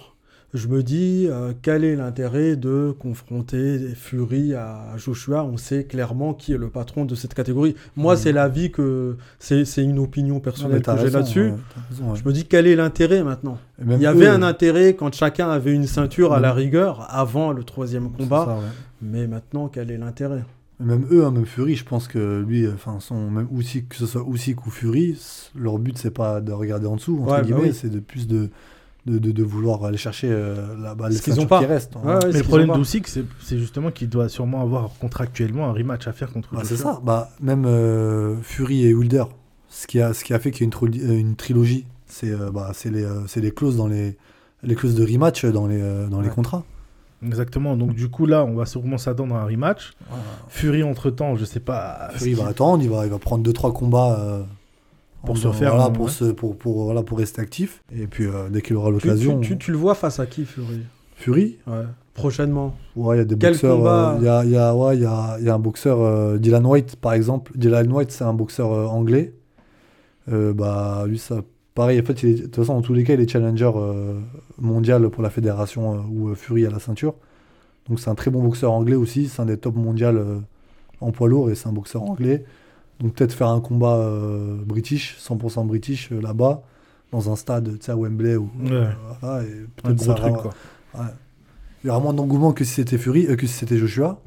[0.53, 5.45] je me dis, euh, quel est l'intérêt de confronter Fury à Joshua?
[5.45, 7.75] On sait clairement qui est le patron de cette catégorie.
[7.95, 9.15] Moi, c'est l'avis que...
[9.39, 11.51] C'est une opinion personnelle que j'ai là-dessus.
[11.51, 11.51] ouais,
[12.01, 12.15] ouais.
[12.15, 13.57] Je me dis, quel est l'intérêt maintenant?
[13.85, 17.51] Il y avait eux, un intérêt quand chacun avait une ceinture à la rigueur avant
[17.53, 18.45] le troisième combat.
[18.45, 18.71] ça, ouais.
[19.01, 20.43] Mais maintenant, quel est l'intérêt?
[20.81, 23.95] Même eux, hein, même Fury, je pense que lui, euh, enfin, son même Usyk, que
[23.95, 25.15] ce soit Usyk ou Fury,
[25.55, 27.71] leur but c'est pas de regarder en dessous, entre Ouais, bah oui.
[27.73, 28.49] c'est de plus de,
[29.05, 31.59] de, de, de vouloir aller chercher euh, la balle qu'ils ont pas.
[31.59, 31.95] qui reste.
[31.95, 35.67] Ouais, ouais, ce mais le problème d'Usyk, c'est c'est justement qu'il doit sûrement avoir contractuellement
[35.67, 36.99] un rematch à faire contre Bah, c'est ça.
[37.03, 39.23] Bah, même euh, Fury et Wilder,
[39.69, 42.29] ce qui a, ce qui a fait qu'il y ait une, euh, une trilogie, c'est
[42.29, 44.17] euh, bah, c'est les, euh, c'est les clauses dans les,
[44.63, 46.63] les clauses de rematch dans les, euh, dans les contrats.
[47.23, 47.77] Exactement.
[47.77, 49.93] Donc, du coup, là, on va sûrement s'attendre à un rematch.
[50.49, 52.09] Fury, entre-temps, je sais pas.
[52.15, 54.43] Fury va attendre, il va, il va prendre 2-3 combats euh,
[55.25, 56.11] Pour en- se faire voilà, pour, ouais.
[56.11, 57.81] se, pour, pour, voilà, pour rester actif.
[57.95, 59.39] Et puis euh, dès qu'il aura tu, l'occasion.
[59.39, 60.81] tu- tu- tu le vois face à qui, Fury?
[61.15, 61.83] Fury, Ouais.
[62.13, 62.75] Prochainement.
[62.95, 63.77] Ouais, il y a des Quel boxeurs.
[63.77, 65.53] combat euh, Il y, a, il y, a, ouais, il y, a, il y a
[65.55, 67.51] un boxeur, euh, Dylan White par exemple.
[67.55, 69.33] Dylan White, c'est un boxeur euh, anglais.
[70.31, 71.41] Euh, bah, lui, ça.
[71.73, 73.71] Pareil, en fait, il est- de toute façon, dans tous les cas, il est challenger
[73.75, 74.19] euh,
[74.59, 77.15] mondial pour la fédération euh, où euh, Fury a la ceinture.
[77.87, 79.27] Donc, c'est un très bon boxeur anglais aussi.
[79.29, 80.39] C'est un des top mondial euh,
[80.99, 82.43] en poids lourd et c'est un boxeur anglais.
[83.01, 86.61] Donc, peut-être faire un combat euh, british, 100% british euh, là-bas,
[87.11, 88.35] dans un stade, tu sais, à Wembley.
[88.35, 88.87] Ou, Ouais.
[89.21, 90.51] voilà, et Un peut-être gros ça truc, va- quoi.
[90.95, 91.05] Ouais.
[91.83, 94.19] Il y aura moins d'engouement que si c'était Fury, euh, que si c'était Joshua.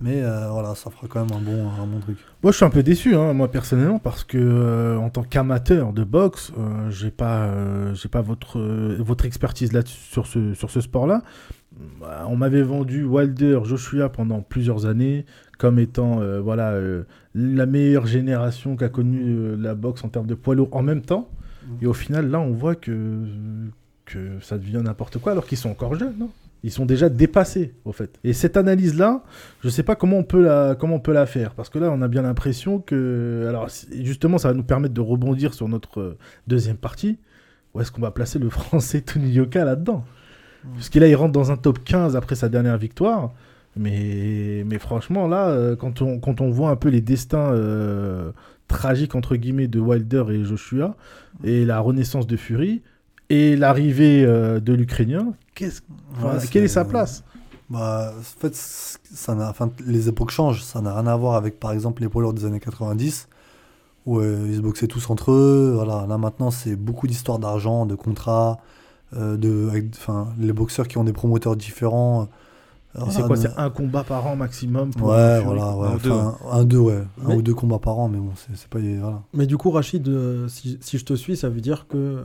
[0.00, 2.16] Mais euh, voilà, ça fera quand même un bon, un bon truc.
[2.42, 5.92] Moi, je suis un peu déçu, hein, moi personnellement, parce que euh, en tant qu'amateur
[5.92, 10.52] de boxe, euh, j'ai pas, euh, j'ai pas votre, euh, votre expertise là sur ce,
[10.54, 11.22] sur ce sport-là.
[12.00, 15.26] Bah, On m'avait vendu Wilder, Joshua pendant plusieurs années
[15.64, 20.26] comme étant, euh, voilà, euh, la meilleure génération qu'a connue euh, la boxe en termes
[20.26, 21.30] de poids lourd en même temps.
[21.80, 22.92] Et au final, là, on voit que
[24.04, 26.28] que ça devient n'importe quoi, alors qu'ils sont encore jeunes, non?
[26.64, 28.20] Ils sont déjà dépassés, au fait.
[28.24, 29.22] Et cette analyse-là,
[29.62, 31.54] je sais pas comment on peut la comment on peut la faire.
[31.54, 33.68] Parce que là on a bien l'impression que alors
[34.02, 37.16] justement ça va nous permettre de rebondir sur notre deuxième partie.
[37.72, 40.04] Où est-ce qu'on va placer le français Tony Yoka là-dedans?
[40.74, 43.32] Parce qu'il là il rentre dans un top 15 après sa dernière victoire
[43.76, 48.32] mais mais franchement là euh, quand on quand on voit un peu les destins euh,
[48.68, 50.96] tragiques entre guillemets de Wilder et Joshua
[51.42, 52.82] et la renaissance de Fury
[53.30, 55.80] et l'arrivée euh, de l'Ukrainien qu'est-ce
[56.12, 57.24] enfin, Ouais, quelle est sa place
[57.70, 60.62] Bah, en fait, ça n'a, enfin, les époques changent.
[60.62, 63.28] Ça n'a rien à voir avec, par exemple, les poids lourds des années 90,
[64.04, 65.72] où euh, ils se boxaient tous entre eux.
[65.74, 68.58] Voilà, là maintenant, c'est beaucoup d'histoires d'argent, de contrats,
[69.16, 72.28] euh, de, avec- enfin, les boxeurs qui ont des promoteurs différents.
[73.10, 75.88] C'est quoi C'est un combat par an maximum pour Ouais, voilà, ouais.
[75.88, 77.02] Un ou deux, Enfin, un, deux, ouais.
[77.26, 78.78] Un ou deux combats par an, mais bon, c'est, pas.
[78.78, 79.22] Voilà.
[79.32, 82.24] Mais du coup, Rachid, euh, si, si je te suis, ça veut dire que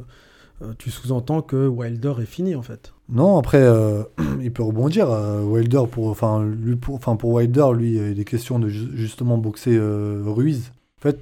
[0.62, 2.93] euh, tu sous-entends que Wilder est fini en fait.
[3.10, 4.03] Non, après, euh,
[4.41, 5.10] il peut rebondir.
[5.10, 8.89] euh, Wilder, pour, enfin, lui, pour, enfin, pour Wilder, lui, il est question de ju-
[8.93, 10.71] justement boxer euh, Ruiz.
[10.99, 11.19] En fait,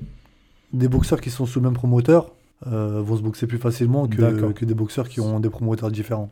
[0.73, 2.31] des boxeurs qui sont sous le même promoteur
[2.65, 6.29] euh, vont se boxer plus facilement que des boxeurs qui ont des promoteurs différents.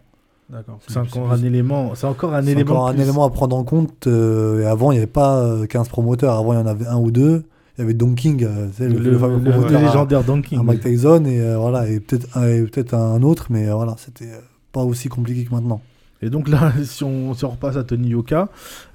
[0.49, 0.79] D'accord.
[0.87, 1.95] C'est encore un élément.
[1.95, 2.73] C'est encore un C'est élément.
[2.73, 4.07] encore un plus- élément à prendre en compte.
[4.07, 6.37] euh, et avant, il n'y avait pas euh, 15 promoteurs.
[6.37, 7.43] Avant, il y en avait un ou deux.
[7.77, 10.23] Il y avait Don King, euh, Le, le, le fameux le- le promoteur à- légendaire
[10.23, 10.59] Don King.
[10.59, 14.39] à Mike Tyson, et euh, voilà, et peut-être un, autre, mais euh, voilà, c'était euh,
[14.71, 15.81] pas aussi compliqué que maintenant.
[16.21, 18.47] Et donc là, si on, si on repasse à Tony Yoka,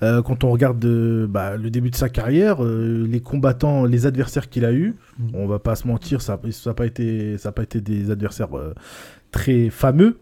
[0.02, 4.06] euh, quand on regarde euh, bah, le début de sa carrière, euh, les combattants, les
[4.06, 5.22] adversaires qu'il a eus, Mm.
[5.34, 8.56] on va pas se mentir, ça n'a pas, été- ça a pas été des adversaires
[8.56, 8.72] euh,
[9.30, 10.18] très fameux.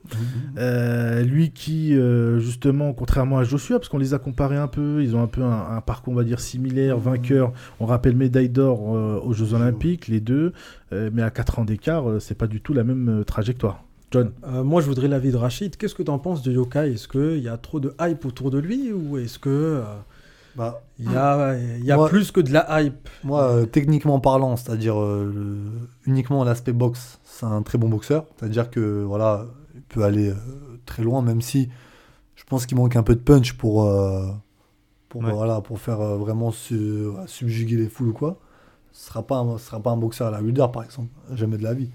[0.59, 5.03] Euh, lui qui, euh, justement, contrairement à Joshua, parce qu'on les a comparés un peu,
[5.03, 7.53] ils ont un peu un, un parcours, on va dire, similaire, vainqueur.
[7.81, 10.53] On rappelle médaille d'or euh, aux Jeux Olympiques, les deux,
[10.90, 13.85] mais à 4 ans d'écart, c'est pas du tout la même trajectoire.
[14.11, 14.31] John
[14.64, 15.77] moi, je voudrais l'avis de Rachid.
[15.77, 18.51] Qu'est-ce que tu en penses de Yokai Est-ce qu'il y a trop de hype autour
[18.51, 19.83] de lui ou est-ce que
[20.56, 23.66] Bah, il y a, il y a Moi- plus que de la hype Moi, euh,
[23.66, 25.70] techniquement parlant, c'est-à-dire euh,
[26.06, 28.26] uniquement l'aspect boxe, c'est un très bon boxeur.
[28.37, 30.34] C'est-à-dire que voilà, il peut aller euh,
[30.87, 31.68] très loin, même si
[32.34, 34.26] je pense qu'il manque un peu de punch pour, euh,
[35.08, 35.32] pour, Ouais.
[35.32, 38.38] voilà, pour faire euh, vraiment su- subjuguer les foules ou quoi.
[38.92, 41.56] Ce sera pas un- ce sera pas un boxeur à la Wilder, par exemple, jamais
[41.58, 41.90] de la vie.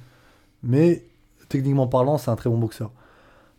[0.63, 1.03] Mais
[1.49, 2.91] techniquement parlant, c'est un très bon boxeur.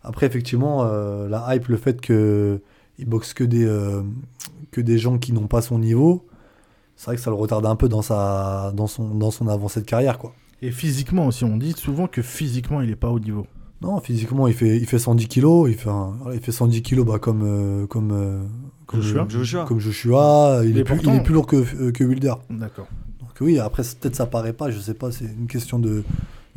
[0.02, 2.61] Après, effectivement, euh, la hype, le fait que
[2.98, 4.02] il boxe que des, euh,
[4.74, 6.26] que des gens qui n'ont pas son niveau,
[6.96, 9.80] c'est vrai que ça le retarde un peu dans, sa, dans, son, dans son avancée
[9.80, 10.18] de carrière.
[10.18, 10.32] Quoi.
[10.62, 13.46] Et physiquement aussi, on dit souvent que physiquement, il est pas au niveau.
[13.82, 15.68] Non, physiquement, il fait, il fait 110 kilos.
[15.70, 18.42] Il fait, un- il fait 110 kilos bah, comme, euh, comme, euh,
[18.87, 19.26] comme, Joshua.
[19.28, 19.64] Joshua.
[19.66, 20.62] comme Joshua.
[20.64, 22.34] Il, est plus, il est plus lourd que, euh, que Wilder.
[22.50, 22.87] D'accord.
[23.20, 26.02] Donc oui, après, peut-être ça paraît pas, je sais pas, c'est une question de,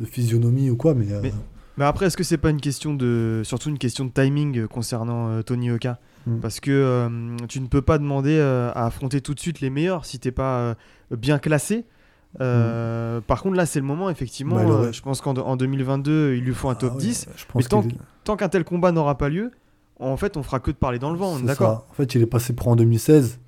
[0.00, 1.12] de physionomie ou quoi, mais...
[1.12, 1.32] euh, Mais-
[1.76, 4.66] Mais après, est-ce que c'est pas une question de, surtout une question de timing euh,
[4.68, 5.98] concernant euh, Tony Oka?
[6.28, 6.40] Mm.
[6.40, 7.08] Parce que euh,
[7.48, 10.30] tu ne peux pas demander euh, à affronter tout de suite les meilleurs si t'es
[10.32, 10.74] pas euh,
[11.16, 11.84] bien classé.
[12.40, 14.56] Euh, Par contre, là, c'est le moment, effectivement.
[14.56, 14.66] Mm.
[14.68, 17.28] Bah, euh, je pense qu'en en 2022, il lui faut un top ah ouais, 10.
[17.36, 19.50] Je pense Mais tant qu'il est- Tant qu'un tel combat n'aura pas lieu,
[19.98, 21.32] en fait, on fera que de parler dans le vent.
[21.32, 21.86] on est c'est D'accord.
[21.90, 23.38] En fait, il est passé pro en 2016.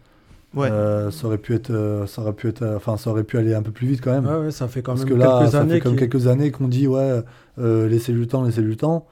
[0.55, 0.69] Ouais.
[0.71, 3.39] Euh, ça aurait pu être, euh, ça aurait pu être, euh, enfin, ça aurait pu
[3.39, 4.27] aller un peu plus vite quand même.
[4.27, 6.09] Ouais, ouais, ça fait quand Parce même que là, quelques ça années fait comme qu'il-
[6.09, 7.23] quelques années qu'on dit ouais,
[7.59, 9.07] euh, laissez le temps, laissez le temps.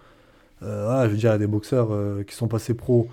[0.64, 3.06] Euh, je veux dire, il y a des boxeurs euh, qui sont passés pro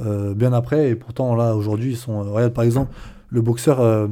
[0.00, 2.20] euh, bien après, et pourtant là aujourd'hui ils sont.
[2.20, 2.92] euh, regarde par exemple
[3.30, 4.06] le boxeur euh,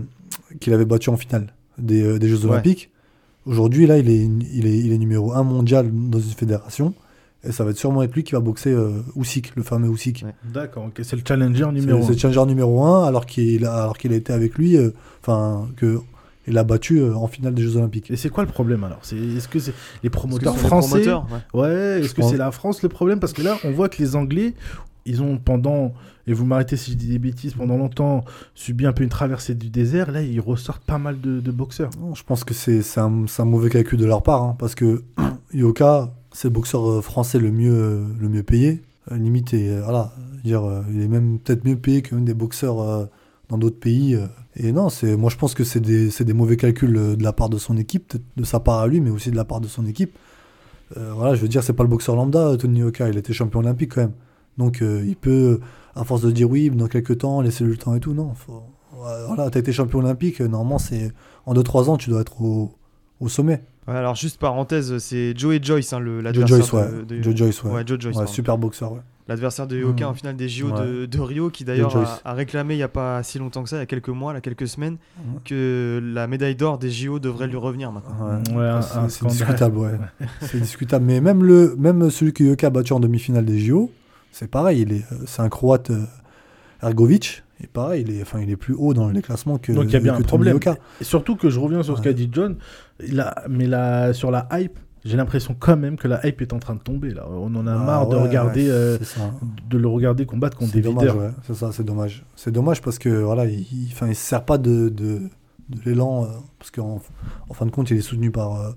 [0.60, 2.52] qu'il avait battu en finale des, euh, des Jeux Ouais.
[2.52, 2.90] Olympiques.
[3.46, 6.94] Aujourd'hui là, il est, il est, il est numéro 1 mondial dans une fédération,
[7.44, 10.24] et ça va être sûrement être lui qui va boxer euh, Usyk, le fameux Usyk.
[10.26, 10.34] Ouais.
[10.52, 12.10] D'accord, c'est le challenger C'est numéro c'est 1.
[12.12, 14.76] le challenger numéro 1 alors qu'il a, alors qu'il a été avec lui,
[15.22, 16.00] enfin que
[16.48, 18.08] il l'a battu euh, en finale des Jeux Olympiques.
[18.10, 18.98] Et c'est quoi le problème alors?
[19.02, 21.04] C'est Est-ce que c'est les promoteurs français?
[21.08, 21.20] ouais.
[21.54, 23.18] Ouais, est-ce que c'est la France le problème?
[23.20, 24.54] Parce que là, on voit que les Anglais,
[25.06, 25.94] ils ont pendant,
[26.26, 29.54] et vous m'arrêtez si je dis des bêtises, pendant longtemps subi un peu une traversée
[29.54, 30.10] du désert.
[30.10, 31.90] Là, ils ressortent pas mal de, boxeurs.
[32.00, 35.04] Non, je pense que c'est un, un mauvais calcul de leur part, hein, parce que
[35.54, 38.82] Yoka, c'est le boxeur euh, français le mieux, euh, le mieux payé.
[39.10, 40.12] Euh, limite, et, voilà,
[40.44, 43.08] dire, il est même peut-être mieux payé que des boxeurs
[43.48, 44.18] dans d'autres pays.
[44.56, 44.88] Et non,
[45.18, 48.14] moi je pense que c'est des, des mauvais calculs de la part de son équipe,
[48.36, 50.16] de sa part à lui, mais aussi de la part de son équipe.
[50.96, 53.94] Voilà, je veux dire, c'est pas le boxeur lambda, Tony Yoka, il était champion olympique
[53.94, 54.12] quand même.
[54.58, 55.60] Donc euh, il peut,
[55.94, 58.32] à force de dire oui, dans quelques temps, laisser le temps et tout, non.
[58.34, 58.62] Faut,
[59.28, 61.12] voilà, t'as été champion olympique, euh, normalement, c'est
[61.44, 62.72] en 2-3 ans, tu dois être au,
[63.20, 63.62] au sommet.
[63.86, 66.98] Ouais, alors, juste parenthèse, c'est Joey Joyce, hein, le- Joe l'adversaire Joyce, ouais.
[67.04, 67.70] de, de- Joe Joyce, ouais.
[67.70, 69.00] Ouais, Joe Joyce, Ouais, super boxeur, ouais.
[69.28, 70.08] L'adversaire de Yoka Mm.
[70.08, 70.80] en finale des JO Ouais.
[70.86, 73.68] de, de Rio, qui d'ailleurs a, a réclamé il n'y a pas si longtemps que
[73.68, 75.40] ça, il y a quelques mois, là, quelques semaines, Ouais.
[75.44, 78.14] que la médaille d'or des JO devrait lui revenir maintenant.
[78.24, 79.36] Ouais, Ouais, un- c'est un c'est scandale.
[79.36, 79.90] discutable, ouais.
[80.42, 81.04] c'est discutable.
[81.04, 83.90] Mais même, le, même celui que Yoka a battu en demi-finale des JO,
[84.38, 84.82] c'est pareil.
[84.82, 86.04] il est, euh, C'est un Croate, euh,
[86.82, 87.42] Ergovic.
[87.62, 89.92] Et pareil, il est, enfin, il est plus haut dans les classements que, Donc il
[89.92, 90.58] y a bien un problème.
[91.00, 92.56] Et surtout que je reviens sur ce qu'a dit John,
[93.10, 96.58] là, mais là, sur la hype, j'ai l'impression quand même que la hype est en
[96.58, 97.14] train de tomber.
[97.14, 97.26] Là.
[97.30, 98.98] On en a Ah, marre de regarder, ouais, euh,
[99.70, 101.16] de le regarder combattre contre C'est des dommage, leaders.
[101.16, 101.30] ouais.
[101.46, 102.26] C'est ça, c'est dommage.
[102.34, 105.20] C'est dommage parce que voilà, il, il se sert pas de, de,
[105.70, 107.00] de l'élan euh, parce qu'en
[107.48, 108.70] en fin de compte, il est soutenu par euh,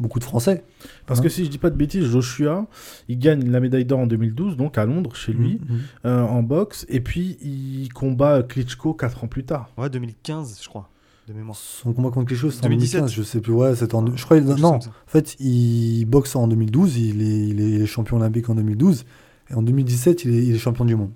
[0.00, 0.64] beaucoup de Français.
[1.06, 2.66] Parce Hein que si je dis pas de bêtises, Joshua,
[3.08, 5.78] il gagne la médaille d'or en 2012, donc à Londres, chez lui, Mhm.
[6.06, 9.68] euh, en boxe, et puis il combat Klitschko 4 ans plus tard.
[9.78, 10.88] Ouais, 2015, je crois,
[11.28, 11.56] de mémoire.
[11.56, 13.00] Son combat contre Klitschko, c'est en 2017.
[13.02, 13.52] 2015, je sais plus.
[13.52, 14.04] Ouais, c'est en.
[14.16, 14.38] Je crois.
[14.38, 14.74] il- Non.
[14.76, 19.04] En fait, il boxe en 2012, il est, il est champion olympique en 2012,
[19.50, 21.10] et en 2017, il est, il est champion du monde.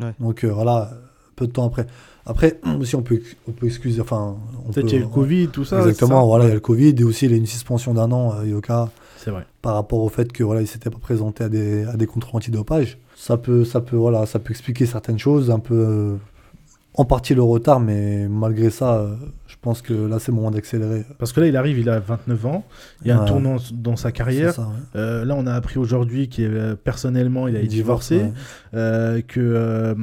[0.00, 0.14] Ouais.
[0.20, 0.92] Donc euh, voilà,
[1.36, 1.86] peu de temps après.
[2.26, 4.00] Après, aussi, on peut, on peut excuser.
[4.00, 5.78] Enfin, on Peut-être peut- qu'il y a eu le Covid, tout ça.
[5.78, 7.94] Exactement, ça voilà, il y a le Covid et aussi il y a une suspension
[7.94, 9.44] d'un an, euh, Yoka, C'est vrai.
[9.60, 12.36] par rapport au fait que voilà, il s'était pas présenté à des, à des contrôles
[12.38, 12.98] antidopage.
[13.16, 16.14] Ça peut, ça peut, voilà, ça peut expliquer certaines choses, un peu, euh,
[16.94, 19.14] en partie le retard, mais malgré ça, euh,
[19.46, 21.06] je pense que là c'est le moment d'accélérer.
[21.18, 22.64] Parce que là, il arrive, il a 29 ans.
[23.02, 24.52] Il y a un tournant dans sa carrière.
[24.52, 24.74] ça, ouais.
[24.96, 28.78] Euh, là, on a appris aujourd'hui qu'il euh, personnellement, il a divorcé, divorce, ouais.
[28.78, 29.94] euh, que euh,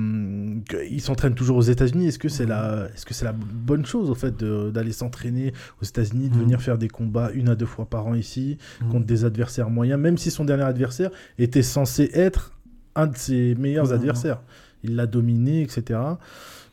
[0.87, 2.07] qu'il s'entraîne toujours aux États-Unis.
[2.07, 5.85] Est-ce que c'est la, est-ce que c'est la bonne chose au fait d'aller s'entraîner aux
[5.85, 6.41] États-Unis, de Mhm.
[6.41, 8.91] venir faire des combats une à deux fois par an ici Mhm.
[8.91, 12.53] contre des adversaires moyens, même si son dernier adversaire était censé être
[12.95, 14.41] un de ses meilleurs adversaires.
[14.83, 15.99] Il l'a dominé, etc.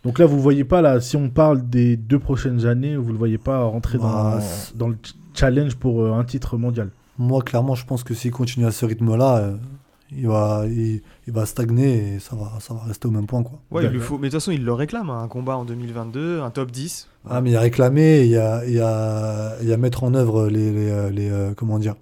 [0.07, 1.01] Donc là, vous voyez pas là.
[1.01, 4.77] Si on parle des deux prochaines années, vous le voyez pas rentrer Bah, dans, c'est-
[4.77, 6.91] dans le ch- challenge pour euh, un titre mondial.
[7.19, 9.57] Moi, clairement, je pense que s'il continue à ce rythme-là, euh,
[10.13, 13.43] il, va, il, il va stagner et ça va, ça va rester au même point.
[13.43, 13.59] Quoi.
[13.73, 14.15] Ouais, il lui faut...
[14.19, 17.09] Mais de toute façon, il le réclame, hein, un combat en 2022, un top 10.
[17.29, 19.77] Ah, mais il y a réclamé, il y a, il y a, il y a
[19.77, 21.97] mettre en œuvre les, les, euh, les, comment dire,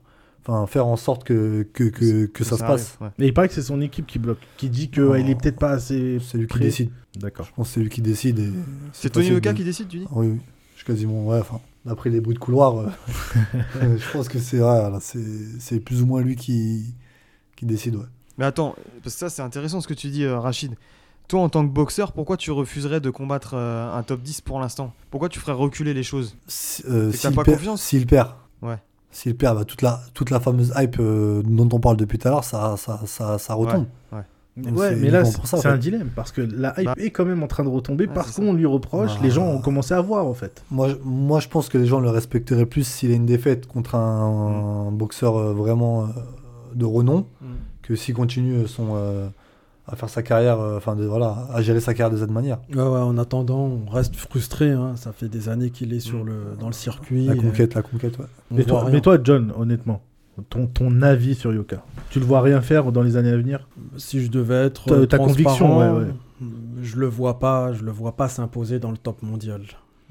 [0.46, 2.96] enfin faire en sorte que, que, que, que ça, se passe.
[3.00, 3.14] arrive, ouais.
[3.18, 5.14] Mais il paraît que c'est son équipe qui bloque, qui dit qu'il Non.
[5.14, 6.18] il est peut-être pas assez.
[6.20, 6.90] C'est lui qui décide.
[7.16, 7.46] D'accord.
[7.46, 8.52] Je pense que c'est lui qui décide.
[8.92, 10.40] C'est Tony Oka qui décide, tu dis Oui, oui.
[10.74, 12.88] Je suis quasiment, ouais, enfin, d'après les bruits de couloir, euh,
[13.98, 15.24] je pense que c'est, ouais, c'est,
[15.61, 16.94] c'est plus ou moins lui qui,
[17.57, 18.04] qui décide, ouais.
[18.37, 20.74] Mais attends, parce que ça c'est intéressant ce que tu dis, euh, Rachid.
[21.28, 24.61] Toi, en tant que boxeur, pourquoi tu refuserais de combattre euh, un top 10 pour
[24.61, 24.92] l'instant?
[25.11, 26.37] Pourquoi tu ferais reculer les choses?
[26.87, 28.33] Euh, que s'il perd- confiance S'il perd.
[28.61, 28.76] Ouais.
[29.14, 32.27] S'il perd, bah, toute, la, toute la fameuse hype euh, dont on parle depuis tout
[32.29, 33.87] à l'heure, ça, ça, ça, ça retombe.
[34.57, 36.94] Donc Ouais, c'est mais là, c'est en un dilemme parce que la hype Bah.
[36.98, 39.14] est quand même en train de retomber Ouais, parce qu'on lui reproche.
[39.14, 39.20] Bah.
[39.22, 40.62] Les gens ont commencé à voir en fait.
[40.70, 43.66] Moi, je- moi, je pense que les gens le respecteraient plus s'il a une défaite
[43.66, 46.07] contre un, un boxeur euh, vraiment euh,
[46.77, 47.46] de renom Mm.
[47.83, 49.27] que s'il continue son, euh,
[49.87, 52.59] à faire sa carrière, euh, enfin, de voilà, à gérer sa carrière de cette manière.
[52.75, 54.70] Ouais, ouais, en attendant, on reste frustré.
[54.70, 54.92] hein.
[54.97, 57.27] Ça fait des années qu'il est sur le, dans le circuit.
[57.27, 58.25] La et conquête, la conquête, ouais.
[58.51, 60.01] on Mais toi, mais toi, John, honnêtement,
[60.49, 63.68] ton, ton avis sur Yoka Tu le vois rien faire dans les années à venir?
[63.99, 66.07] Si je devais être Ta- euh, ta conviction, ouais, ouais.
[66.83, 69.61] je le vois pas, je le vois pas s'imposer dans le top mondial,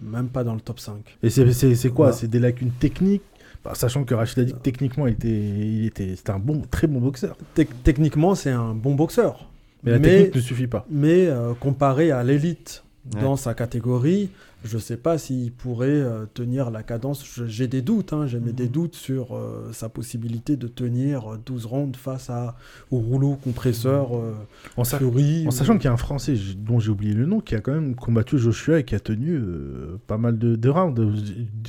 [0.01, 1.17] même pas dans le top 5.
[1.23, 2.07] Et c'est- c'est c'est quoi?
[2.07, 2.13] Ouais.
[2.13, 3.23] C'est des lacunes techniques?
[3.65, 6.61] Bah, Sachant que Rachid a dit que techniquement, il était, il était, c'était un bon,
[6.69, 7.35] très bon boxeur.
[7.55, 9.49] Tec- techniquement, c'est un bon boxeur,
[9.83, 10.85] Mais la Mais- technique ne suffit pas.
[10.89, 13.21] mais euh, comparé à l'élite Ouais.
[13.21, 14.29] dans sa catégorie,
[14.63, 17.25] je sais pas s'il pourrait euh, tenir la cadence.
[17.47, 21.37] J'ai des doutes, hein, j'ai mis des doutes sur euh, sa possibilité de tenir euh,
[21.45, 22.55] 12 rounds face à,
[22.91, 24.31] au rouleau compresseur euh,
[24.77, 25.43] En, sa- Fury.
[25.43, 27.59] en ou- sachant qu'il y a un Français dont j'ai oublié le nom qui a
[27.59, 31.11] quand même combattu Joshua et qui a tenu euh, pas mal de, de rounds, euh,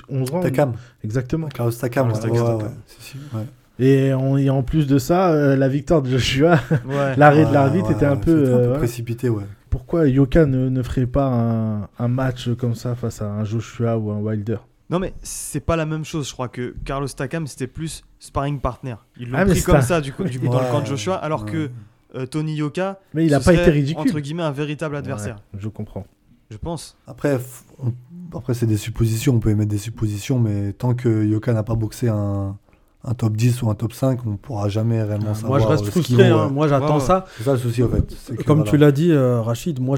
[0.08, 0.44] 11 rounds.
[0.44, 1.48] Takam, Exactement.
[1.48, 3.40] Klaus Takam, ouais, ouais,
[3.78, 7.16] Et, en- et en plus de ça, euh, la victoire de Joshua, Ouais.
[7.16, 8.30] l'arrêt de l'arbitre ouais, était un peu.
[8.30, 8.78] euh, voilà.
[8.78, 9.44] précipité, ouais.
[9.70, 13.98] Pourquoi Yoka ne, ne ferait pas un, un match comme ça face à un Joshua
[13.98, 14.58] ou un Wilder?
[14.90, 18.60] Non mais c'est pas la même chose, je crois que Carlos Takam c'était plus sparring
[18.60, 18.94] partner.
[19.18, 20.82] Ils l'ont Ah, pris c'est comme un- ça du coup, du coup, dans le camp
[20.82, 21.50] de Joshua, alors ouais.
[21.50, 21.70] que
[22.14, 24.08] euh, Tony Yoka, Mais il n'a ce pas été ridicule.
[24.08, 25.36] entre guillemets un véritable adversaire.
[25.54, 26.06] Ouais, je comprends.
[26.50, 26.96] Je pense.
[27.08, 27.40] Après,
[27.82, 27.92] on-
[28.36, 31.74] après c'est des suppositions, on peut émettre des suppositions, mais tant que Yoka n'a pas
[31.74, 32.56] boxé un,
[33.06, 35.50] un top 10 ou un top 5, on pourra jamais réellement Ah, savoir.
[35.50, 36.28] moi, je reste frustré.
[36.28, 36.48] hein.
[36.52, 37.26] Moi, j'attends Ouais, ça.
[37.36, 38.34] C'est ça le souci, en fait.
[38.46, 38.70] Comme voilà.
[38.70, 39.96] tu l'as dit, euh, Rachid, moi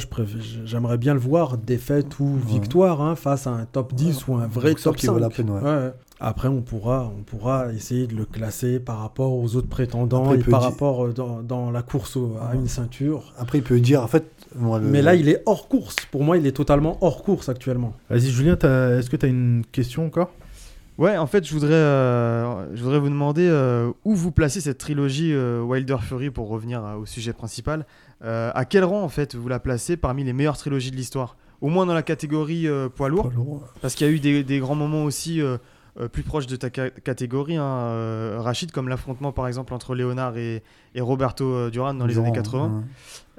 [0.64, 4.46] j'aimerais bien le voir défaite ou victoire hein, face à un top 10 ou un
[4.46, 5.12] vrai top qui 5.
[5.12, 5.60] vaut la peine, ouais.
[5.62, 5.92] Ouais.
[6.18, 10.38] Après, on pourra, on pourra essayer de le classer par rapport aux autres prétendants Après,
[10.38, 13.34] et par dire- rapport euh, dans, dans la course au- à une ceinture.
[13.38, 14.24] Après, il peut dire, en fait.
[14.58, 15.94] moi, le- Mais là, il est hors course.
[16.10, 17.92] Pour moi, il est totalement hors course actuellement.
[18.08, 20.30] Vas-y, Julien, est-ce que tu as une question encore?
[20.98, 24.78] Ouais, en fait, je voudrais, euh, je voudrais vous demander euh, où vous placez cette
[24.78, 27.84] trilogie euh, Wilder Fury pour revenir au sujet principal.
[28.24, 31.36] À quel rang en fait vous la placez parmi les meilleures trilogies de l'histoire?
[31.60, 33.64] Au moins dans la catégorie poids lourd, Poids lourd.
[33.82, 35.42] parce qu'il y a eu des, des grands moments aussi
[36.12, 40.62] plus proches de ta ca- catégorie, hein, Rachid, comme l'affrontement par exemple entre Léonard et,
[40.94, 42.70] et Roberto Duran dans les années 80, ouais.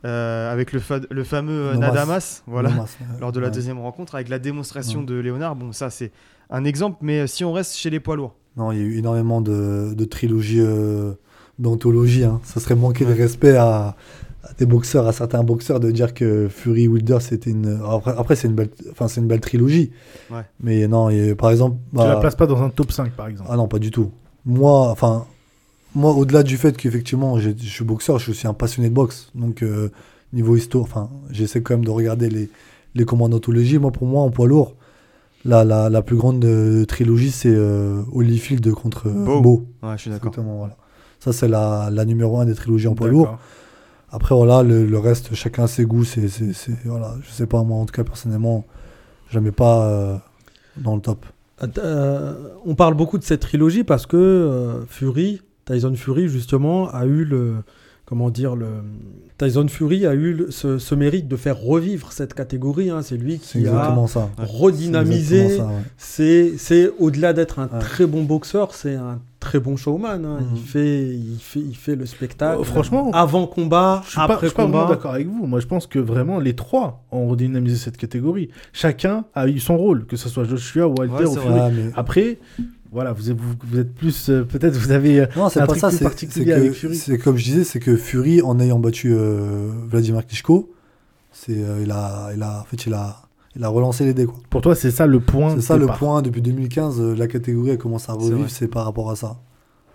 [0.05, 1.87] euh, avec le, fa- le fameux Nomas.
[1.87, 3.19] Nadamas, voilà Nomas, ouais.
[3.19, 3.53] lors de la Ouais.
[3.53, 5.05] deuxième rencontre avec la démonstration Ouais.
[5.07, 5.55] de Léonard.
[5.55, 6.11] Bon, ça c'est
[6.49, 8.97] un exemple, mais si on reste chez les poids lourds, Non, il y a eu
[8.97, 11.13] énormément de, de trilogies, euh,
[11.59, 12.23] d'anthologies.
[12.23, 12.39] hein.
[12.43, 13.95] Ça serait manquer de respect à,
[14.43, 17.79] à des boxeurs, à certains boxeurs, de dire que Fury Wilder, c'était une.
[17.87, 18.69] Après, après, c'est une, belle...
[18.91, 19.91] enfin, c'est une belle trilogie.
[20.31, 20.41] Ouais.
[20.61, 21.77] Mais non, il y a- par exemple.
[21.91, 23.91] Tu la bah, places pas dans un top 5 par exemple Ah non, pas du
[23.91, 24.11] tout.
[24.45, 25.25] Moi, enfin,
[25.95, 29.31] moi, au-delà du fait qu'effectivement, je suis boxeur, je suis aussi un passionné de boxe.
[29.35, 29.91] Donc, euh,
[30.31, 32.49] niveau histoire, enfin, j'essaie quand même de regarder les,
[32.95, 33.77] les combats d'anthologie.
[33.79, 34.75] Moi, pour moi, en poids lourd,
[35.47, 39.41] la, la, la plus grande euh, trilogie, c'est euh, Holyfield contre euh, Beau.
[39.41, 39.65] Beau.
[39.83, 40.27] ouais, je suis d'accord.
[40.31, 40.75] Exactement, voilà.
[41.19, 43.37] Ça, c'est la, la numéro un des trilogies en poids lourd.
[44.09, 46.03] Après, voilà, le, le reste, chacun a ses goûts.
[46.03, 48.65] C'est, c'est, c'est- voilà, je sais pas, moi, en tout cas, personnellement,
[49.29, 50.17] je mets pas euh,
[50.77, 51.25] dans le top.
[51.79, 57.05] Euh, on parle beaucoup de cette trilogie parce que euh, Fury, Tyson Fury justement, a
[57.05, 57.55] eu le
[58.07, 58.67] comment dire le
[59.37, 62.89] Tyson Fury a eu ce, ce mérite de faire revivre cette catégorie.
[62.89, 63.03] hein.
[63.03, 64.29] C'est lui qui a ça.
[64.37, 65.59] redynamisé.
[65.97, 66.91] C'est ouais.
[66.99, 67.79] Au-delà d'être un Ouais.
[67.79, 70.25] très bon boxeur, c'est un très bon showman.
[70.25, 70.39] hein.
[70.41, 70.47] Mhm.
[70.55, 72.61] Il fait il fait il fait le spectacle.
[72.61, 75.45] Euh, franchement, avant combat, Je suis pas, je après suis pas d'accord avec vous.
[75.45, 78.49] Moi, je pense que vraiment les trois ont redynamisé cette catégorie.
[78.73, 81.59] Chacun a eu son rôle, que ce soit Joshua, Walter Ouais, ou Fury.
[81.75, 82.39] Mais- Après,
[82.91, 85.21] voilà, vous êtes, vous, vous êtes plus, euh, peut-être vous avez.
[85.21, 85.91] euh, Non, c'est pas ça.
[85.91, 86.95] C'est, particulier c'est avec que, Fury.
[86.95, 90.71] c'est comme je disais, c'est que Fury, en ayant battu euh, Vladimir Klitschko,
[91.31, 93.17] c'est, euh, il a, il a, en fait, il a,
[93.55, 94.35] il a relancé les dés, quoi.
[94.49, 95.55] Pour toi, c'est ça le point.
[95.55, 96.21] C'est ça le point.
[96.21, 99.37] Depuis 2015, euh, la catégorie elle commence à revivre, c'est par rapport à ça.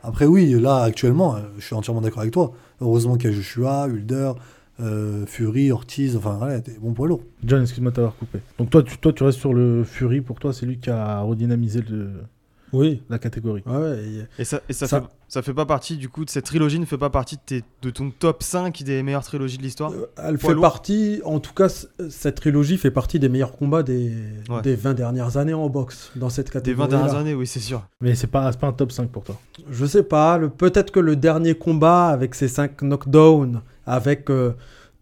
[0.04, 2.52] Après, oui, là, actuellement, euh, je suis entièrement d'accord avec toi.
[2.80, 4.32] Heureusement qu'il y a Joshua, Hulder,
[4.80, 7.22] euh, Fury, Ortiz, enfin, voilà, des bons poids lourds.
[7.44, 8.40] John, excuse-moi de t'avoir coupé.
[8.58, 10.20] Donc toi, tu, toi, tu restes sur le Fury.
[10.20, 12.10] Pour toi, c'est lui qui a redynamisé le-
[12.72, 13.02] Oui.
[13.10, 13.62] la catégorie.
[13.66, 13.98] Ouais, ouais,
[14.38, 16.44] et- Et ça, et ça, Ça- Fait, ça fait pas partie, du coup, de cette
[16.46, 19.62] trilogie ne fait pas partie de, tes- de ton top 5 des meilleures trilogies de
[19.62, 19.92] l'histoire?
[19.92, 20.62] Euh, Elle Poids fait lourd.
[20.62, 21.68] partie, en tout cas,
[22.10, 24.12] cette trilogie fait partie des meilleurs combats des,
[24.48, 24.62] Ouais.
[24.62, 26.88] des 20 dernières années en boxe, dans cette Des catégorie.
[26.90, 27.86] 20 dernières années, oui, c'est sûr.
[28.00, 29.38] Mais c'est pas, c'est pas un top 5 pour toi.
[29.70, 34.52] Je sais pas, le- peut-être que le dernier combat, avec ses 5 knockdowns, avec euh,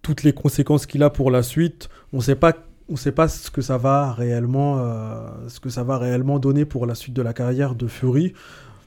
[0.03, 2.53] toutes les conséquences qu'il a pour la suite, on sait pas.
[2.91, 6.65] On sait pas ce que ça va réellement, euh, ce que ça va réellement donner
[6.65, 8.33] pour la suite de la carrière de Fury.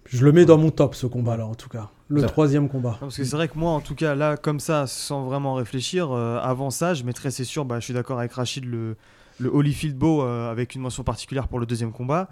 [0.06, 2.92] Je le mets dans mon top ce combat-là en tout cas, le Ça- troisième combat.
[2.92, 5.54] Non, Parce que c'est vrai que moi, en tout cas, là, comme ça, sans vraiment
[5.54, 8.98] réfléchir, euh, avant ça, je mettrais, c'est sûr, bah, je suis d'accord avec Rachid, le,
[9.40, 12.30] le Holyfield Bow euh, avec une mention particulière pour le deuxième combat.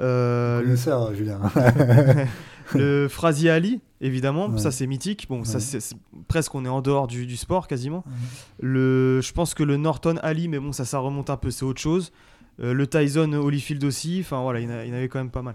[0.00, 1.40] Euh, le, Connaisseur, Julien.
[2.74, 4.58] le Frazier Ali, évidemment, Ouais.
[4.58, 5.26] ça c'est mythique.
[5.28, 5.60] Bon, ça Ouais.
[5.60, 5.96] c'est c'est-
[6.28, 8.04] presque on est en dehors du, du sport quasiment.
[8.60, 11.64] Le, je pense que le Norton Ali, mais bon, ça, ça remonte un peu, c'est
[11.64, 12.12] autre chose.
[12.60, 15.54] Euh, le Tyson Holyfield aussi, enfin voilà, il y, en avait quand même pas mal.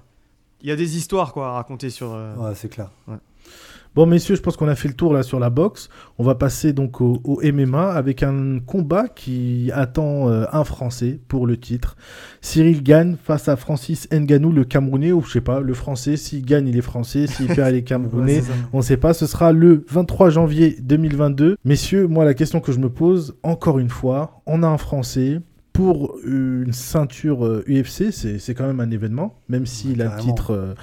[0.62, 2.12] Il y a des histoires quoi à raconter sur.
[2.12, 2.89] Ouais, c'est clair.
[3.95, 5.88] Bon, messieurs, je pense qu'on a fait le tour là sur la boxe.
[6.17, 11.21] On va passer donc au, au MMA avec un combat qui attend euh, un Français
[11.29, 11.95] pour le titre.
[12.41, 16.17] Cyril gagne face à Francis Nganou, le Camerounais, ou je sais pas, le Français.
[16.17, 17.25] S'il gagne, il est Français.
[17.25, 18.43] S'il perd, il est Camerounais.
[18.73, 21.55] On ne sait pas, ce sera le 23 janvier 2022.
[21.63, 25.39] Messieurs, moi la question que je me pose, encore une fois, on a un Français
[25.76, 30.22] pour une ceinture euh, UFC, c'est c'est quand même un événement, même s'il a le
[30.22, 30.74] titre euh,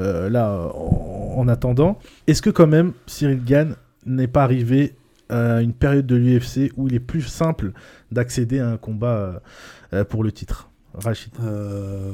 [0.00, 1.98] euh, là en, en attendant.
[2.26, 4.96] Est-ce que quand même Cyril Gann n'est pas arrivé
[5.28, 7.70] à une période de l'UFC où il est plus simple
[8.10, 9.38] d'accéder à un combat euh,
[9.92, 10.68] euh, pour le titre?
[10.94, 12.12] Rachid Euh,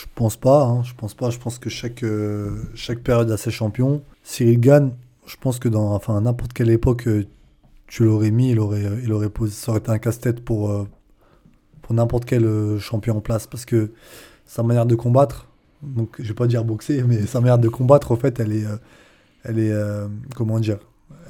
[0.00, 0.64] je pense pas.
[0.64, 1.30] hein, je pense pas.
[1.30, 4.02] Je pense que chaque, euh, chaque période a ses champions.
[4.24, 4.90] Cyril Gann,
[5.26, 7.24] je pense que dans enfin, n'importe quelle époque, euh,
[7.86, 10.70] tu l'aurais mis, il aurait, euh, il aurait posé, ça aurait été un casse-tête pour,
[10.72, 10.88] euh,
[11.84, 13.46] pour n'importe quel euh, champion en place.
[13.46, 13.92] Parce que
[14.46, 15.48] sa manière de combattre,
[15.82, 18.66] donc je vais pas dire boxer, mais sa manière de combattre, en fait, elle est.
[18.66, 18.76] euh,
[19.44, 20.78] elle est euh, comment dire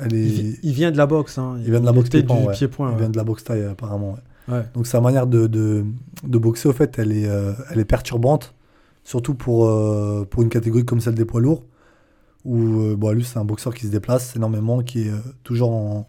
[0.01, 0.27] Elle est.
[0.27, 1.37] Il, vi- il vient de la boxe.
[1.39, 1.57] Hein.
[1.65, 2.55] Il vient de la boxe pied-point, ouais.
[2.93, 4.17] il vient de la boxe taille, apparemment.
[4.49, 4.63] ouais.
[4.75, 5.85] Donc sa manière de, de,
[6.23, 7.29] de boxer, au fait, elle est,
[7.71, 8.55] elle est perturbante,
[9.03, 11.65] surtout pour, euh, pour une catégorie comme celle des poids lourds,
[12.45, 15.73] où euh, bon, lui, c'est un boxeur qui se déplace énormément, qui est euh, toujours
[15.73, 16.07] en,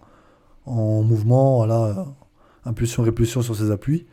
[0.67, 2.05] en mouvement, voilà,
[2.65, 4.05] impulsion, répulsion sur ses appuis.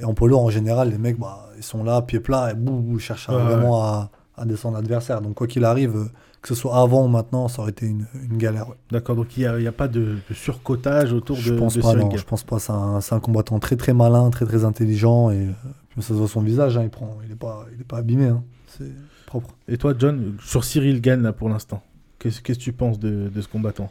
[0.00, 2.82] Et en lourd, en général, les mecs, bah, ils sont là, pieds plats, et boum,
[2.82, 5.20] boum, ils cherchent à- Ouais, vraiment à, à descendre l'adversaire.
[5.20, 6.04] Donc quoi qu'il arrive, euh,
[6.40, 8.68] que ce soit avant ou maintenant, ça aurait été une, une galère.
[8.68, 8.76] ouais.
[8.92, 11.58] D'accord, donc il n'y a, il y a pas de, de surcotage autour Je de,
[11.58, 12.60] pense de pas, non, je pense pas.
[12.60, 15.52] C'est un, c'est un combattant très très malin, très très intelligent et euh,
[15.90, 16.76] puis ça se voit son visage.
[16.78, 18.26] hein, il prend, il est pas, il est pas abîmé.
[18.26, 18.92] hein, c'est
[19.26, 19.50] propre.
[19.66, 21.82] Et toi, John, sur Cyril Gann là pour l'instant,
[22.20, 23.90] qu'est-ce que tu penses de, de ce combattant?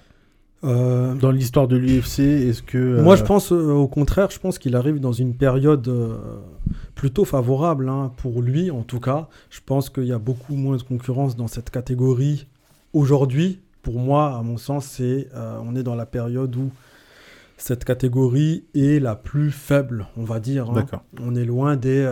[0.63, 2.77] Euh, Dans l'histoire de l'UFC, est-ce que.
[2.77, 5.89] euh, Moi, je pense euh, au contraire, je pense qu'il arrive dans une période
[6.95, 9.27] plutôt favorable hein, pour lui, en tout cas.
[9.49, 12.47] Je pense qu'il y a beaucoup moins de concurrence dans cette catégorie
[12.93, 13.59] aujourd'hui.
[13.83, 15.29] Pour moi, à mon sens, c'est
[15.63, 16.71] on est dans la période où
[17.57, 20.69] cette catégorie est la plus faible, on va dire.
[20.69, 20.73] hein.
[20.73, 21.03] D'accord.
[21.21, 22.05] On est loin des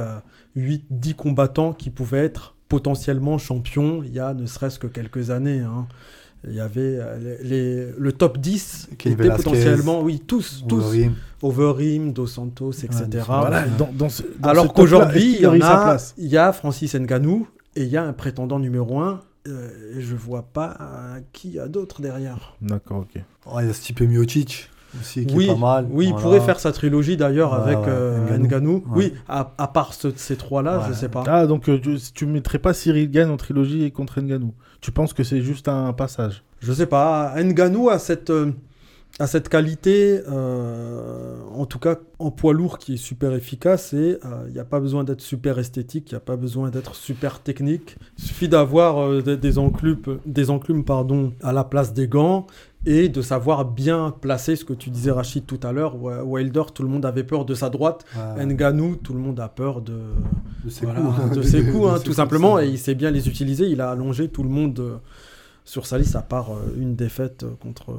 [0.55, 5.59] 8-10 combattants qui pouvaient être potentiellement champions il y a ne serait-ce que quelques années.
[5.59, 5.87] hein.
[6.47, 7.47] Il y avait euh, les,
[7.85, 10.95] les- le top 10 Kenny était Velasquez, potentiellement, oui, tous, tous.
[11.41, 12.87] Overeem, Dos Santos, etc.
[13.05, 13.25] Dos Santos.
[13.25, 16.37] Voilà, dans, dans ce, dans ce Alors qu'aujourd'hui, il y, en a, place il y
[16.37, 19.21] a Francis Ngannou et il y a un prétendant numéro 1.
[19.47, 22.55] et je vois pas euh, qui y a d'autre derrière.
[22.61, 23.21] D'accord, ok.
[23.45, 24.69] Oh, il y a Stipe Miocic
[24.99, 25.87] aussi qui Oui, est pas mal.
[25.91, 28.37] oui, il pourrait faire sa trilogie d'ailleurs Ouais, avec euh.
[28.37, 28.79] Ouais.
[28.95, 30.95] Oui, à, à part ce- ces trois-là, je Ouais.
[30.97, 31.23] sais pas.
[31.27, 34.91] Ah, donc euh, tu, tu mettrais pas Cyril Gann en trilogie et contre Nganou Tu
[34.91, 36.43] penses que c'est juste un passage?
[36.59, 37.33] Je sais pas.
[37.99, 38.51] Cette, euh,
[39.19, 43.93] a cette qualité, euh, en tout cas en poids lourd, qui est super efficace.
[43.93, 46.95] Et il n'y a pas besoin d'être super esthétique, il n'y a pas besoin d'être
[46.95, 47.97] super technique.
[48.17, 50.83] Il suffit d'avoir euh, des, enclumes, des enclumes
[51.41, 52.47] à la place des gants
[52.85, 55.95] et de savoir bien placer ce que tu disais Rachid tout à l'heure.
[56.25, 58.05] Wilder, tout le monde avait peur de sa droite.
[58.37, 58.45] Ouais.
[58.45, 59.93] Nganou, tout le monde a peur de,
[60.63, 61.37] De ses voilà, coups.
[61.37, 62.59] de ses coups, hein, ses tout simplement.
[62.59, 63.67] Et il sait bien les utiliser.
[63.67, 64.97] Il a allongé tout le monde euh,
[65.63, 67.95] sur sa liste, à part euh, une défaite euh, contre.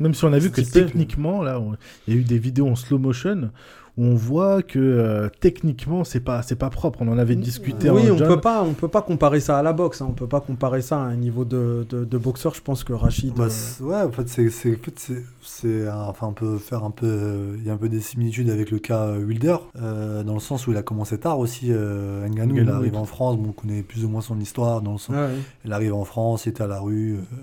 [0.00, 1.74] Même si on a vu que techniquement, là, on-
[2.06, 3.50] il y a eu des vidéos en slow motion
[3.98, 7.00] où on voit que euh, techniquement, c'est pas, c'est pas propre.
[7.02, 8.28] On en avait discuté oui, en on John.
[8.28, 10.00] peut pas, on peut pas comparer ça à la boxe.
[10.00, 10.06] Hein.
[10.08, 12.54] On peut pas comparer ça à un niveau de, de, de boxeur.
[12.54, 13.34] Je pense que Rachid.
[13.34, 13.48] Bah,
[13.80, 17.76] euh, ouais, en fait, c'est, enfin, on peut faire un peu, il y a un
[17.76, 20.82] peu des similitudes avec le cas euh, Wilder, euh, dans le sens où il a
[20.82, 21.66] commencé tard aussi.
[21.70, 22.98] Euh, Ngannou, il arrive oui.
[22.98, 25.38] en France, bon, on connaît plus ou moins son histoire, dans le sens, ouais, ouais.
[25.66, 27.36] il arrive en France, il était à la rue, euh,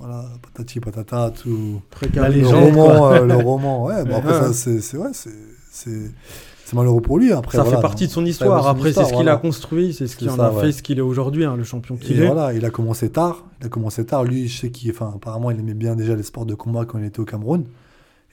[0.00, 1.80] voilà, patati patata, tout.
[1.90, 2.24] Précaire.
[2.24, 4.40] La Le légende, roman, euh, le roman, ouais, bon, après Ouais.
[4.48, 5.30] ça, c'est, c'est, ouais, c'est,
[5.72, 7.32] c'est, malheureux pour lui.
[7.32, 8.66] Après, ça voilà, fait partie de son histoire.
[8.66, 9.34] Après, c'est ce qu'il voilà.
[9.34, 10.60] a construit, c'est ce qui en ça, a ouais.
[10.60, 12.26] fait ce qu'il est aujourd'hui, hein, le champion qu'il est.
[12.26, 13.46] voilà, il a commencé tard.
[13.60, 14.24] Il a commencé tard.
[14.24, 16.98] Lui, je sais qu'il, enfin, apparemment, il aimait bien déjà les sports de combat quand
[16.98, 17.64] il était au Cameroun.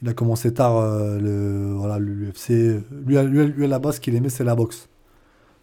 [0.02, 2.82] Il a commencé tard euh, le, voilà, l'UFC.
[3.06, 4.88] Lui, à- lui, lui, base, ce qu'il aimait, c'est la boxe.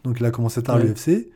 [0.04, 0.84] Donc, il a commencé tard Ouais.
[0.84, 1.28] l'UFC.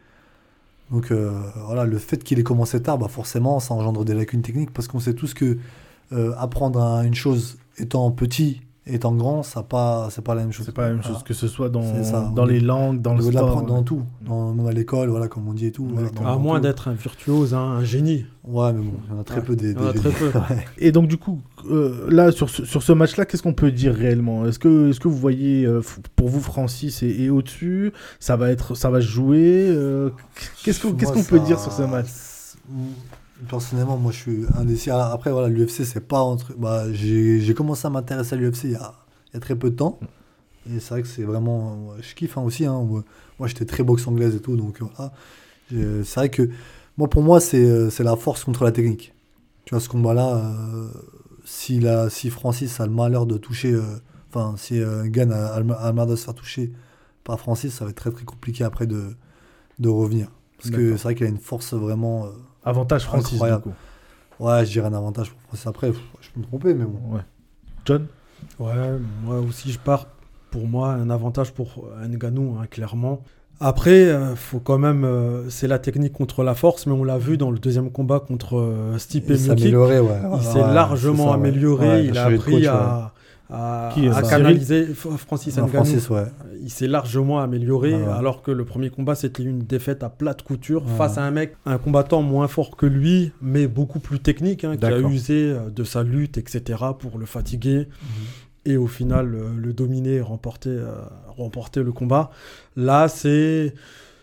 [0.91, 1.31] Donc, euh,
[1.67, 4.89] voilà, le fait qu'il ait commencé tard, bah, forcément, ça engendre des lacunes techniques parce
[4.89, 5.59] qu'on sait tous que
[6.13, 10.43] euh, apprendre à une chose étant petit et étant grand, ça pas, c'est pas la
[10.43, 10.67] même chose.
[10.67, 11.15] C'est pas la même Voilà.
[11.15, 12.31] chose que ce soit dans, ça.
[12.35, 13.63] dans les langues, dans le sport.
[13.63, 15.87] dans tout, dans, même à l'école, voilà, comme on dit et tout.
[15.93, 18.27] voilà, dans- À dans moins d'être un virtuose, hein, un génie.
[18.45, 19.43] Ouais, mais bon, il y en a très Ouais.
[19.47, 19.71] peu des.
[19.73, 20.31] Il y en a très peu.
[20.79, 23.95] Et donc du coup, euh, là sur ce, sur ce match-là, qu'est-ce qu'on peut dire
[23.95, 24.47] réellement?
[24.47, 25.83] Est-ce que, est-ce que vous voyez, euh,
[26.17, 30.11] pour vous Francis est, est au-dessus Ça va être, ça va se jouer euh,
[30.65, 32.07] Qu'est-ce qu'on, qu'est-ce Moi, qu'on peut dire sur ce match?
[33.49, 34.91] Personnellement, moi, je suis indécis.
[34.91, 36.53] Après, voilà, l'UFC, c'est pas entre.
[36.59, 38.95] Bah, j'ai commencé à m'intéresser à l'UFC il y a,
[39.31, 39.99] il y a très peu de temps.
[40.71, 41.91] Et c'est vrai que c'est vraiment.
[42.01, 42.67] Je kiffe hein, aussi.
[42.67, 42.83] hein.
[43.39, 44.57] Moi, j'étais très boxe anglaise et tout.
[44.57, 45.13] Donc, voilà.
[45.71, 46.51] C'est vrai que.
[46.99, 49.15] Moi, pour moi, c'est euh, la force contre la technique.
[49.65, 50.89] Tu vois, ce combat-là, euh,
[51.45, 53.73] si, la- si Francis a le malheur de toucher.
[53.73, 53.83] euh,
[54.33, 56.73] Enfin, si euh, Gann a, a le malheur de se faire toucher
[57.25, 59.17] par Francis, ça va être très très compliqué après de,
[59.81, 60.29] de revenir.
[60.59, 62.27] Parce que c'est vrai qu'il a une force vraiment.
[62.65, 63.63] Avantage Francis Incroyable.
[63.65, 64.45] du coup.
[64.45, 65.67] Ouais, je dirais un avantage pour Francis.
[65.67, 67.15] Après, je peux me tromper, mais bon.
[67.15, 67.23] Ouais.
[67.85, 68.07] John?
[68.59, 68.73] Ouais,
[69.25, 70.07] moi aussi je pars
[70.51, 73.23] pour moi un avantage pour Nganou, hein, clairement.
[73.63, 77.19] Après, euh, faut quand même, euh, c'est la technique contre la force, mais on l'a
[77.19, 79.61] vu dans le deuxième combat contre euh, Stipe Il s'est Miocic.
[79.67, 80.17] amélioré, ouais.
[80.39, 83.13] Il s'est ouais, largement ça, amélioré, Ouais, il a appris coach, à,
[83.53, 85.57] à, Qui, à canaliser Francis.
[85.57, 85.73] Non, Ngannou.
[85.85, 86.25] Francis, ouais.
[86.63, 88.05] Il s'est largement amélioré, ouais.
[88.05, 90.97] alors que le premier combat c'était une défaite à plate couture Ouais.
[90.97, 94.77] face à un mec, un combattant moins fort que lui, mais beaucoup plus technique, hein,
[94.77, 95.11] qui a D'accord.
[95.11, 97.89] usé euh, de sa lutte, etc., pour le fatiguer
[98.67, 100.93] et au final euh, le dominer et remporter, euh,
[101.29, 102.31] remporter le combat.
[102.77, 103.75] Là, c'est.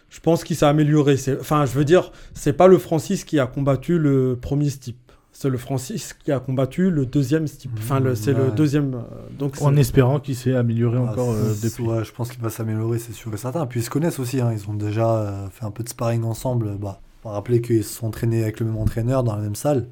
[0.09, 1.17] Je pense qu'il s'est amélioré.
[1.17, 5.06] C'est- Enfin, je veux dire, c'est pas le Francis qui a combattu le premier Stipe.
[5.39, 7.69] C'est le Francis qui a combattu le deuxième Stipe.
[7.77, 8.95] Enfin, le- c'est le deuxième.
[8.95, 9.01] euh,
[9.37, 11.83] Donc, En espérant qu'il s'est amélioré Ah, encore euh, depuis.
[11.83, 13.67] Ouais, je pense qu'il va s'améliorer, c'est sûr et certain.
[13.67, 14.51] Puis ils se connaissent aussi, hein.
[14.51, 16.75] ils ont déjà euh, fait un peu de sparring ensemble.
[16.79, 19.85] Bah, faut rappeler qu'ils se sont entraînés avec le même entraîneur dans la même salle.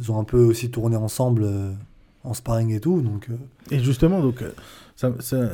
[0.00, 1.70] Ils ont un peu aussi tourné ensemble euh,
[2.24, 3.02] en sparring et tout.
[3.02, 3.34] Donc, euh,
[3.70, 4.42] Et justement, donc,
[4.96, 5.48] ça, ça-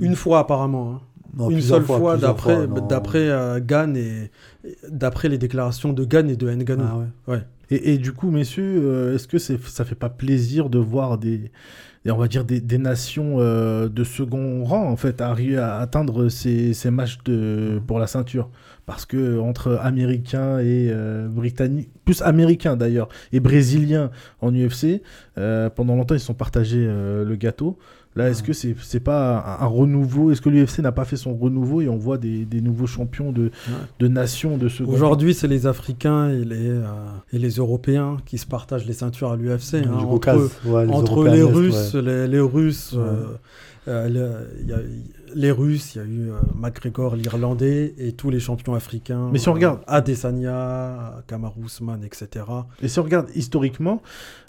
[0.00, 0.94] une fois apparemment.
[0.96, 1.00] hein.
[1.36, 4.30] Non, une seule fois, d'après d'après euh, Gann et
[4.64, 6.84] et d'après les déclarations de Gann et de Ngannou.
[6.86, 7.34] Ah ouais.
[7.34, 7.42] ouais.
[7.70, 11.16] Et, et du coup, messieurs, euh, est-ce que c'est, ça fait pas plaisir de voir
[11.18, 11.50] des,
[12.04, 15.78] des- on va dire des, des nations euh, de second rang en fait arriver à
[15.78, 18.50] atteindre ces, ces matchs de, pour la ceinture?
[18.84, 24.10] Parce que entre Américains et euh, Britanniques, plus Américains d'ailleurs et Brésiliens
[24.40, 25.02] en UFC,
[25.76, 27.78] pendant longtemps ils se sont partagés le gâteau.
[28.14, 30.30] Là, est-ce que c'est c'est pas un, un renouveau?
[30.30, 33.32] Est-ce que l'UFC n'a pas fait son renouveau et on voit des, des nouveaux champions
[33.32, 33.50] de,
[34.00, 36.82] de nations de rang Aujourd'hui, c'est les Africains et les, euh,
[37.32, 39.76] et les Européens qui se partagent les ceintures à l'UFC.
[39.76, 42.02] hein, Du entre ouais, les entre les Russes, ouais.
[42.02, 42.98] les, les Russes, Ouais.
[43.02, 43.24] euh,
[43.88, 44.78] euh, le- il y a-
[45.34, 49.30] les Russes, il y a eu euh, McGregor, l'Irlandais, et tous les champions africains.
[49.32, 52.44] Mais si on regarde- euh, Adesanya, Kamaru Usman, etc.
[52.82, 54.02] Et si on regarde historiquement,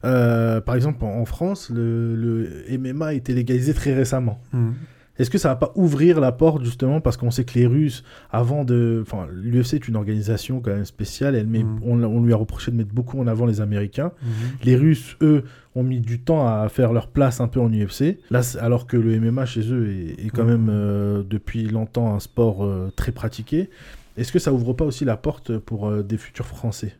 [0.05, 4.39] euh, par exemple en, en France, le, le MMA a été légalisé très récemment.
[4.51, 4.73] Mhm.
[5.19, 8.03] Est-ce que ça va pas ouvrir la porte justement parce qu'on sait que les Russes,
[8.31, 11.35] avant de, enfin, l'UFC est une organisation quand même spéciale.
[11.35, 11.79] Elle met, Mhm.
[11.83, 14.11] on, on lui a reproché de mettre beaucoup en avant les Américains.
[14.23, 14.29] Mhm.
[14.63, 15.43] Les Russes, eux,
[15.75, 18.17] ont mis du temps à faire leur place un peu en UFC.
[18.31, 20.49] Là, alors que le MMA chez eux est, est quand Mhm.
[20.49, 23.69] même euh, depuis longtemps un sport euh, très pratiqué.
[24.17, 26.95] Est-ce que ça ouvre pas aussi la porte pour euh, des futurs Français?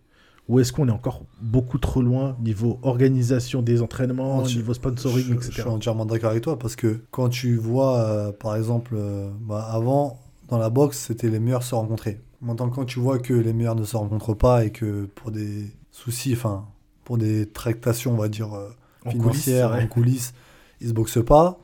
[0.49, 5.25] Ou est-ce qu'on est encore beaucoup trop loin niveau organisation des entraînements, Non, niveau sponsoring,
[5.25, 5.51] je, etc.
[5.55, 9.29] je suis entièrement d'accord avec toi parce que quand tu vois, euh, par exemple, euh,
[9.39, 10.19] bah, avant,
[10.49, 12.19] dans la boxe, c'était les meilleurs se rencontrer.
[12.41, 15.71] Maintenant, quand tu vois que les meilleurs ne se rencontrent pas et que pour des
[15.91, 16.65] soucis, enfin,
[17.05, 18.67] pour des tractations, on va dire, euh,
[19.05, 19.85] En financières, coulisses, ouais.
[19.85, 20.33] en coulisses,
[20.81, 21.57] ils se boxent pas,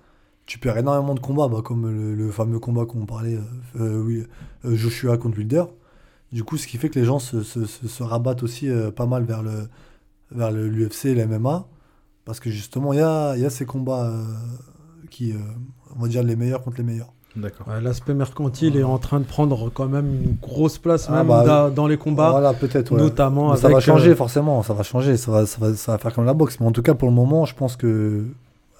[0.45, 3.37] tu perds énormément de combats, bah, comme le, le fameux combat qu'on parlait,
[3.75, 4.23] oui,
[4.63, 5.65] Joshua contre Wilder.
[6.31, 8.91] Du coup, ce qui fait que les gens se, se- se- se rabattent aussi euh,
[8.91, 9.67] pas mal vers le
[10.31, 11.65] vers le- l'UFC et la MMA.
[12.25, 14.23] Parce que justement, il y a, il y a ces combats euh,
[15.09, 15.37] qui, euh,
[15.97, 17.11] on va dire, les meilleurs contre les meilleurs.
[17.35, 17.67] D'accord.
[17.67, 21.27] Ouais, L'aspect mercantile est en train de prendre quand même une grosse place Ah même
[21.27, 22.91] bah, da- dans les combats, voilà, peut-être.
[22.91, 22.99] ouais.
[22.99, 23.61] notamment Mais avec.
[23.61, 24.61] ça va changer, euh, forcément.
[24.63, 25.17] Ça va changer.
[25.17, 26.59] Ça va, ça, va, ça va faire comme la boxe.
[26.59, 28.25] Mais en tout cas, pour le moment, je pense que.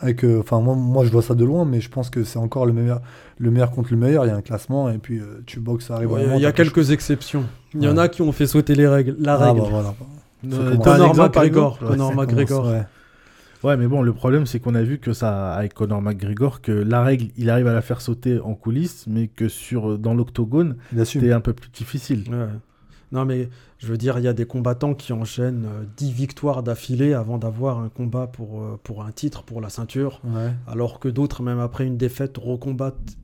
[0.01, 2.39] Avec, euh, enfin, moi, moi, je vois ça de loin, mais je pense que c'est
[2.39, 3.01] encore le meilleur,
[3.37, 4.25] le meilleur contre le meilleur.
[4.25, 6.11] Il y a un classement, et puis euh, tu boxes, ça arrive.
[6.11, 7.43] ouais, Il y a quelques exceptions.
[7.73, 9.59] Il y en a qui ont fait sauter les règles, la Ah, règle.
[9.61, 9.93] bah, voilà.
[10.53, 12.67] Euh, Conor par McGregor, Conor McGregor.
[12.67, 12.83] ouais.
[13.61, 16.71] Ouais, mais bon, le problème, c'est qu'on a vu que ça, avec Conor McGregor, que
[16.71, 20.77] la règle, il arrive à la faire sauter en coulisses, mais que sur, dans l'octogone,
[21.03, 22.23] c'était un peu plus difficile.
[22.31, 22.45] Ouais.
[23.12, 23.49] Non, mais
[23.80, 27.38] je veux dire, il y a des combattants qui enchaînent euh, 10 victoires d'affilée avant
[27.39, 30.51] d'avoir un combat pour, euh, pour un titre, pour la ceinture, Ouais.
[30.68, 33.18] alors que d'autres, même après une défaite, recombattent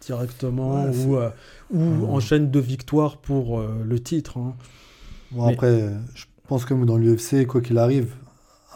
[0.00, 1.30] directement Ouais, ou, euh,
[1.70, 2.08] ou Ouais.
[2.08, 4.38] enchaînent deux victoires pour euh, le titre.
[4.38, 4.54] hein.
[5.32, 8.14] Bon, Mais- après, euh, je pense que dans l'UFC, quoi qu'il arrive,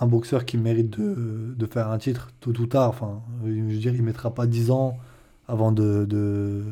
[0.01, 3.75] un boxeur qui mérite de, de faire un titre tôt ou tard, enfin, euh, je
[3.75, 4.97] veux dire, il mettra pas 10 ans
[5.47, 6.65] avant de, de,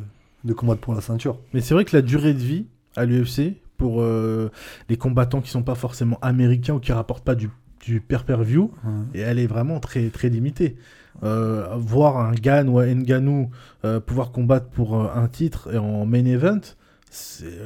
[0.45, 1.39] de combattre pour la ceinture.
[1.53, 2.67] Mais c'est vrai que la durée de vie
[2.97, 4.51] à l'UFC, pour euh,
[4.91, 7.49] les combattants qui sont pas forcément américains ou qui rapportent pas du,
[7.81, 8.71] du per-per-view,
[9.15, 10.77] et elle est vraiment très, très limitée.
[11.25, 13.51] Euh, voir un Gan ou un Nganou
[13.85, 16.61] euh, pouvoir combattre pour euh, un titre et en main event,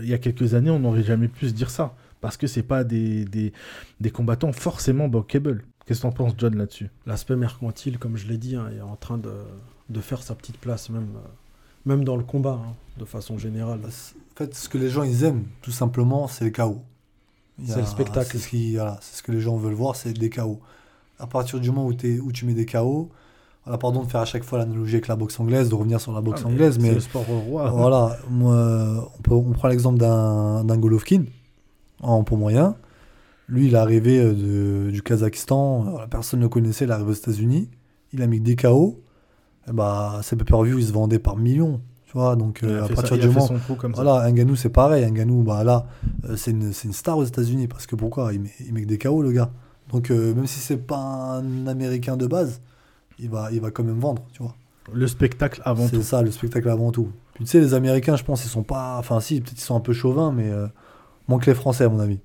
[0.00, 1.94] il y a quelques années, on n'aurait jamais pu se dire ça.
[2.22, 3.52] Parce que c'est pas des, des,
[4.00, 5.64] des combattants forcément bankable.
[5.84, 6.88] Qu'est-ce que t'en penses, John, là-dessus?
[7.04, 9.32] L'aspect mercantile, comme je l'ai dit, hein, est en train de,
[9.90, 11.28] de faire sa petite place, même, euh,
[11.84, 13.80] même dans le combat, hein, de façon générale.
[14.42, 16.80] En fait, ce que les gens ils aiment, tout simplement, c'est le chaos.
[17.64, 18.30] C'est le spectacle.
[18.32, 20.60] C'est ce, qui- voilà, c'est ce que les gens veulent voir, c'est des chaos.
[21.18, 23.10] À partir du moment où, tu mets des chaos,
[23.64, 26.12] voilà, pardon de faire à chaque fois l'analogie avec la boxe anglaise, de revenir sur
[26.12, 27.70] la boxe Ah, mais anglaise, c'est mais le sport au roi.
[27.76, 31.24] Voilà, moi, on, peut, on prend l'exemple d'un Golovkin
[32.00, 32.74] en poids moyen.
[33.48, 34.32] Lui, il est arrivé euh,
[34.86, 37.68] de- du Kazakhstan, voilà, personne ne le connaissait, il est arrivé aux États-Unis.
[38.12, 39.00] Il a mis des KO.
[39.68, 41.80] Et bah, ses pay-per-view, ils se vendaient par millions.
[42.12, 43.48] Tu vois, donc euh, à partir ça, du moment.
[43.78, 43.92] comme.
[43.94, 45.10] Voilà, Nganou, c'est pareil.
[45.10, 45.86] Nganou, bah là,
[46.28, 47.68] euh, c'est une, c'est une star aux États-Unis.
[47.68, 48.34] Parce que pourquoi?
[48.34, 49.48] Il met, il met que des KO, le gars.
[49.90, 52.60] Donc, euh, même si c'est pas un américain de base,
[53.18, 54.54] il va, il va quand même vendre, tu vois.
[54.92, 56.02] Le spectacle avant C'est tout.
[56.02, 57.08] ça, le spectacle avant tout.
[57.32, 58.98] Puis tu sais, les Américains, je pense, ils sont pas.
[58.98, 60.66] Enfin, si, peut-être ils sont un peu chauvins, mais euh,
[61.28, 62.18] moins que les Français, à mon avis.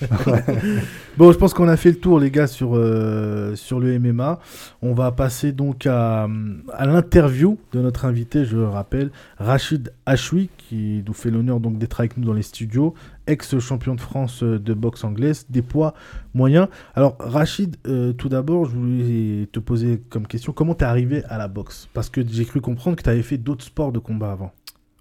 [1.18, 4.38] Bon, je pense qu'on a fait le tour, les gars, sur, euh, sur le MMA.
[4.80, 6.28] On va passer donc à,
[6.72, 11.78] à l'interview de notre invité, je le rappelle, Rachid Achoui, qui nous fait l'honneur donc
[11.78, 12.94] d'être avec nous dans les studios,
[13.26, 15.94] ex-champion de France euh, de boxe anglaise, des poids
[16.32, 16.68] moyens.
[16.94, 21.38] Alors, Rachid, euh, tout d'abord, je voulais te poser comme question, comment t'es arrivé à
[21.38, 21.88] la boxe?
[21.92, 24.52] Parce que j'ai cru comprendre que tu avais fait d'autres sports de combat avant.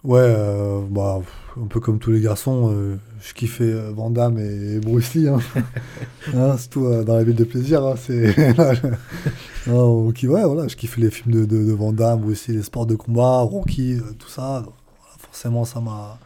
[0.05, 1.19] Ouais, euh, bah,
[1.61, 5.13] un peu comme tous les garçons, euh, je kiffais euh, Van Damme et, et Bruce
[5.13, 5.27] Lee.
[5.27, 5.39] Hein.
[6.33, 7.83] Hein, surtout euh, dans la ville de plaisir.
[7.85, 8.37] Hein, c'est...
[9.67, 12.85] ouais, voilà, je kiffais les films de, de, de Van Damme, Bruce Lee, les sports
[12.85, 14.61] de combat, Rocky, tout ça.
[14.61, 16.17] Donc, voilà, forcément, ça m'a.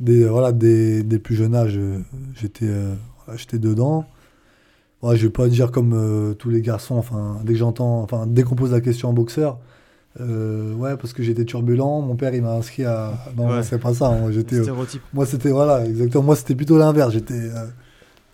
[0.00, 1.98] Dès, voilà, dès le plus jeune âge, euh,
[2.40, 2.68] j'étais,
[3.24, 4.06] voilà, j'étais dedans.
[5.02, 8.44] Ouais, je vais pas dire comme tous les garçons, enfin, dès que j'entends, enfin, dès
[8.44, 9.58] qu'on pose la question en boxeur,
[10.20, 13.12] euh, ouais, parce que j'étais turbulent, mon père il m'a inscrit à.
[13.36, 13.62] Non, Ouais.
[13.62, 14.56] c'est pas ça, moi j'étais.
[14.56, 14.74] euh,
[15.12, 17.66] moi c'était, voilà, exactement, moi c'était plutôt l'inverse, j'étais euh,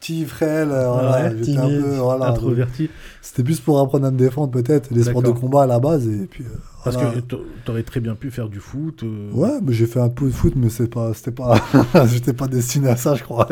[0.00, 1.96] petit, frêle, euh, voilà, Ouais, j'étais un timide, peu.
[1.96, 2.90] Voilà, donc, Introverti.
[3.22, 6.06] c'était plus pour apprendre à me défendre peut-être, les sports de combat à la base,
[6.08, 6.44] et puis.
[6.84, 7.12] Parce voilà.
[7.12, 9.02] que t'a- t'aurais très bien pu faire du foot.
[9.32, 11.54] Ouais, mais j'ai fait un peu de foot, mais c'est pas, c'était pas,
[12.12, 13.48] j'étais pas destiné à ça, je crois.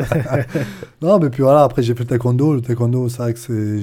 [1.01, 2.53] non, mais puis voilà, après j'ai fait le taekwondo.
[2.53, 3.81] Le taekwondo, c'est vrai que c'est,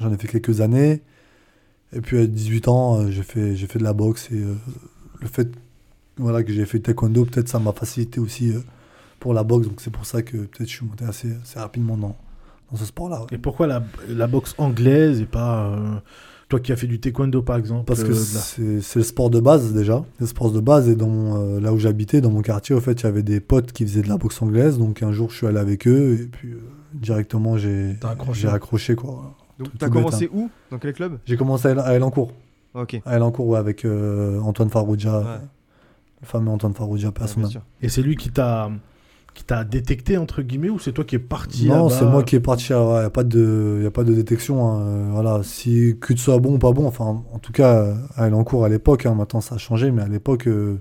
[0.00, 1.02] j'en ai fait quelques années.
[1.92, 4.54] Et puis à 18 ans, euh, j'ai fait, j'ai fait de la boxe et euh,
[5.20, 5.48] le fait,
[6.16, 8.60] voilà, que j'ai fait taekwondo, peut-être ça m'a facilité aussi euh,
[9.18, 9.66] pour la boxe.
[9.68, 12.16] Donc c'est pour ça que peut-être je suis monté assez, assez rapidement dans,
[12.70, 13.20] dans ce sport-là.
[13.22, 13.26] ouais.
[13.32, 15.96] Et pourquoi la, la boxe anglaise et pas euh,
[16.48, 19.40] toi qui as fait du taekwondo par exemple Parce que euh, c'est le sport de
[19.40, 20.04] base déjà.
[20.14, 22.74] C'est le sport de base et dans mon, euh, là où j'habitais, dans mon quartier,
[22.74, 24.78] au fait, il y avait des potes qui faisaient de la boxe anglaise.
[24.78, 26.54] Donc un jour, je suis allé avec eux et puis
[26.94, 28.40] directement, j'ai accroché.
[28.42, 29.36] j'ai accroché quoi.
[29.60, 30.50] Donc, t'as bête, commencé où?
[30.70, 31.18] Dans quel club?
[31.26, 32.32] J'ai commencé à, El- à Elancourt.
[32.74, 33.00] Ok.
[33.04, 35.24] À Elancourt, ouais, avec euh, Antoine Farouja, Ouais.
[36.22, 37.42] le fameux Antoine Farouja, à Ouais, son.
[37.82, 38.70] Et c'est lui qui t'a
[39.32, 42.34] qui t'a détecté, entre guillemets, ou c'est toi qui es parti Non, c'est moi qui
[42.34, 42.66] est parti.
[42.70, 44.66] Il n'y a, pas de- y a pas de détection.
[44.68, 44.80] hein.
[44.80, 45.42] Euh, Voilà.
[45.44, 48.68] Si que tu sois bon ou pas bon, enfin, en tout cas, à Elancourt à
[48.68, 50.80] l'époque, hein, maintenant ça a changé, mais à l'époque, euh,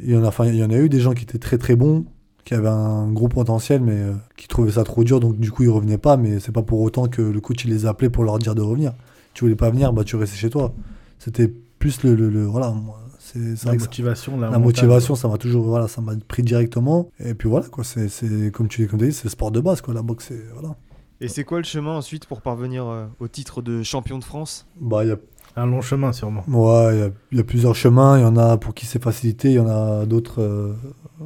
[0.00, 1.58] il y, en a- enfin, il y en a eu des gens qui étaient très
[1.58, 2.06] très bons,
[2.48, 5.64] qui avaient un gros potentiel, mais euh, qui trouvaient ça trop dur, donc du coup
[5.64, 6.16] ils revenaient pas.
[6.16, 8.54] Mais c'est pas pour autant que le coach il les a appelés pour leur dire
[8.54, 8.94] de revenir.
[9.34, 10.72] Tu voulais pas venir, bah tu restais chez toi.
[11.18, 12.70] C'était plus le, le- le- voilà.
[12.70, 16.12] moi, C'est c'est La que ça- motivation, la, motivation, ça m'a toujours, voilà, ça m'a
[16.26, 17.10] pris directement.
[17.20, 19.60] Et puis voilà, quoi, c'est, c'est comme tu comme tu dis, c'est le sport de
[19.60, 19.92] base, quoi.
[19.92, 20.74] La boxe, c'est, voilà.
[21.20, 24.66] Et c'est quoi le chemin ensuite pour parvenir euh, au titre de champion de France?
[24.80, 25.16] Bah, il y a,
[25.56, 26.44] Un long chemin, sûrement.
[26.48, 28.16] ouais, il y a, il y a plusieurs chemins.
[28.18, 30.72] Il y en a pour qui c'est facilité, il y en a d'autres euh,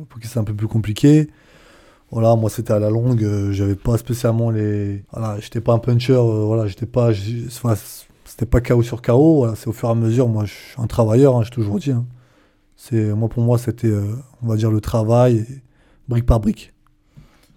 [0.09, 1.28] pour qui c'est un peu plus compliqué.
[2.11, 5.78] Voilà, moi c'était à la longue, euh, j'avais pas spécialement les, voilà, j'étais pas un
[5.78, 7.11] puncher, euh, voilà, j'étais pas,
[7.47, 7.74] enfin,
[8.24, 9.36] c'était pas KO sur KO.
[9.38, 10.28] Voilà, c'est au fur et à mesure.
[10.28, 11.90] Moi, je suis un travailleur, hein, j'ai toujours dit.
[11.90, 12.05] hein.
[12.76, 15.47] C'est, moi pour moi, c'était, euh, on va dire, le travail,
[16.09, 16.72] brique par brique.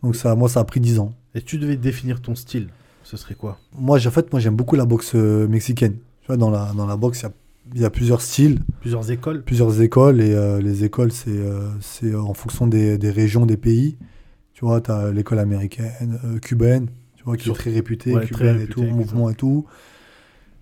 [0.04, 1.14] Donc ça, moi, ça a pris 10 ans.
[1.34, 2.70] Et tu devais définir ton style,
[3.04, 3.58] ce serait quoi?
[3.78, 5.96] Moi, en fait, moi, j'aime beaucoup la boxe euh, mexicaine.
[6.22, 7.32] Tu vois, dans la, dans la boxe, il y a,
[7.74, 10.22] il y a plusieurs styles, Plusieurs écoles plusieurs écoles.
[10.22, 13.98] Et euh, les écoles, c'est euh, c'est en fonction des, des régions, des pays.
[14.54, 18.14] Tu vois, tu as l'école américaine, euh, cubaine, tu vois, qui Sur- est très réputée,
[18.14, 19.66] ouais, très cubaine et réputée, tout, mouvement et tout.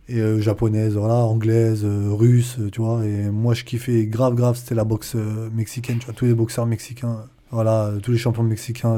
[0.10, 3.06] Et japonaise, voilà, anglaise, russe, tu vois.
[3.06, 5.16] Et moi, je kiffais grave, grave, c'était la boxe
[5.54, 7.24] mexicaine, tu vois, tous les boxeurs mexicains.
[7.54, 8.97] Voilà, tous les champions mexicains,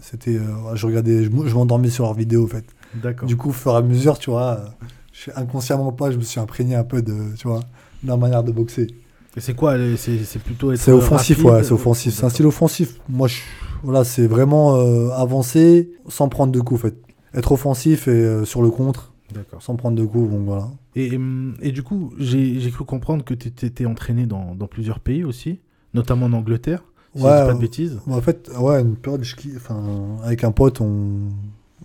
[0.00, 2.64] c'était, euh, je regardais, je, m'endormais sur leurs vidéos, en fait.
[2.94, 3.26] D'accord.
[3.26, 4.76] Du coup, au fur et à mesure, tu vois,
[5.12, 7.60] je inconsciemment pas, je me suis imprégné un peu de, tu vois,
[8.02, 8.88] de la manière de boxer.
[9.36, 12.14] Et c'est quoi C'est plutôt être C'est offensif, rapide, ouais, c'est offensif.
[12.14, 12.98] C'est un style offensif.
[13.08, 13.40] Moi, je,
[13.82, 16.96] voilà, c'est vraiment euh, avancer sans prendre de coups, en fait.
[17.34, 19.62] Être offensif et euh, sur le contre, D'accord.
[19.62, 20.68] sans prendre de coups, donc voilà.
[20.94, 21.18] Et,
[21.62, 25.60] et du coup, j'ai cru comprendre que tu étais entraîné dans, dans plusieurs pays aussi,
[25.94, 26.82] notamment en Angleterre,
[27.16, 28.00] si Ouais, je dis pas de euh, bêtises.
[28.06, 29.82] En fait, ouais, une période, je enfin,
[30.22, 31.30] avec un pote, on,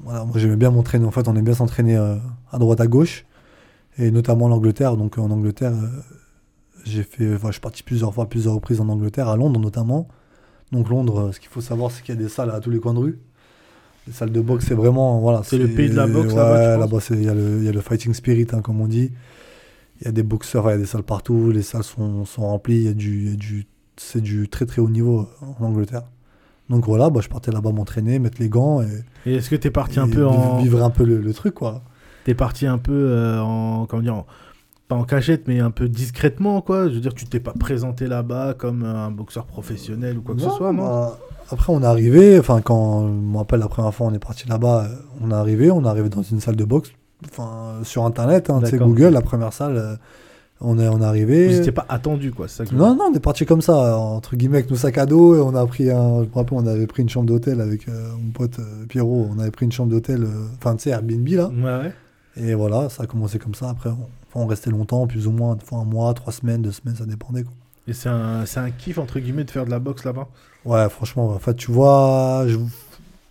[0.03, 1.05] voilà, moi j'aimais bien m'entraîner.
[1.05, 2.15] En fait, on aimait bien s'entraîner euh,
[2.51, 3.25] à droite, à gauche,
[3.97, 4.97] et notamment l'Angleterre.
[4.97, 5.87] Donc en Angleterre, euh,
[6.85, 10.07] j'ai fait, enfin, je suis parti plusieurs fois, plusieurs reprises en Angleterre, à Londres notamment.
[10.71, 12.79] Donc Londres, ce qu'il faut savoir, c'est qu'il y a des salles à tous les
[12.79, 13.19] coins de rue.
[14.05, 15.41] Les salles de boxe, c'est vraiment, voilà.
[15.43, 17.69] C'est le pays de la boxe, ouais, là-bas, tu il y, a le- il y
[17.69, 19.11] a le fighting spirit, hein, comme on dit.
[19.99, 22.43] Il y a des boxeurs, il y a des salles partout, les salles sont, sont
[22.47, 23.65] remplies, il y a du, il y a du
[23.99, 26.03] c'est du très très haut niveau euh, en Angleterre.
[26.69, 29.71] Donc voilà, bah, je partais là-bas m'entraîner, mettre les gants et, Et est-ce que t'es
[29.71, 30.61] parti un peu en.
[30.61, 31.81] vivre un peu le, le truc quoi.
[32.27, 33.85] T'es parti un peu euh, en.
[33.87, 34.25] Comment dire en-
[34.89, 36.89] Pas en cachette, mais un peu discrètement, quoi.
[36.89, 40.41] Je veux dire, tu t'es pas présenté là-bas comme un boxeur professionnel ou quoi que
[40.41, 41.17] ce soit, non bah,
[41.51, 44.47] Après on est arrivé, enfin quand je me rappelle la première fois on est parti
[44.47, 46.91] là-bas, euh, on est arrivé, on est arrivé dans une salle de boxe,
[47.29, 48.77] enfin sur internet, hein, tu sais.
[48.77, 49.95] Google, la première salle, euh,
[50.61, 51.47] on est on est Vous arrivé.
[51.49, 52.47] n'étiez pas attendu, quoi.
[52.49, 55.05] ça que Non, non, on est parti comme ça, entre guillemets, avec nos sacs à
[55.05, 55.35] dos.
[55.35, 56.23] Et on a pris un.
[56.23, 59.29] Je me rappelle, on avait pris une chambre d'hôtel avec euh, mon pote euh, Pierrot.
[59.35, 61.47] On avait pris une chambre d'hôtel, euh, enfin, tu sais, Airbnb là.
[61.49, 61.93] Ouais, ouais.
[62.39, 63.69] Et voilà, ça a commencé comme ça.
[63.69, 63.89] Après,
[64.35, 67.05] on, restait longtemps, plus ou moins, des fois un mois, trois semaines, deux semaines, ça
[67.05, 67.43] dépendait.
[67.43, 67.53] Quoi.
[67.87, 70.27] Et c'est un, c'est un kiff, entre guillemets, de faire de la boxe là-bas?
[70.65, 72.57] Ouais, franchement, en fait, tu vois, je-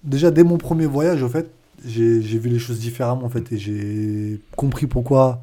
[0.02, 1.50] déjà dès mon premier voyage, au fait,
[1.84, 5.40] j'ai j'ai vu les choses différemment, en fait, et j'ai compris pourquoi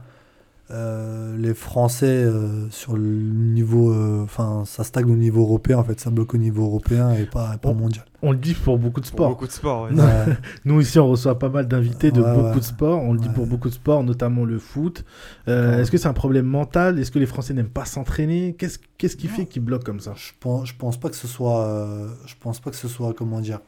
[0.74, 5.84] euh, les Français euh, sur le niveau, euh, enfin, ça stagne au niveau européen, en
[5.84, 8.05] fait, ça bloque au niveau européen et pas, et pas mondial.
[8.21, 9.30] On le dit pour beaucoup de Pour sports.
[9.30, 9.91] beaucoup de sport, ouais.
[9.91, 10.03] Non.
[10.03, 10.38] Ouais.
[10.65, 12.55] Nous ici, on reçoit pas mal d'invités de Ouais, beaucoup ouais.
[12.55, 13.01] de sports.
[13.03, 13.34] On le dit Ouais.
[13.34, 15.03] pour beaucoup de sports, notamment le foot.
[15.47, 15.80] Euh.
[15.82, 16.97] Est-ce que c'est un problème mental?
[16.99, 18.55] Est-ce que les Français n'aiment pas s'entraîner?
[18.57, 20.13] Qu'est-ce qu'est-ce qui fait qu'ils bloquent comme ça?
[20.15, 23.13] Je pense, je pense pas que ce soit, euh, je pense pas que ce soit,
[23.13, 23.59] comment dire,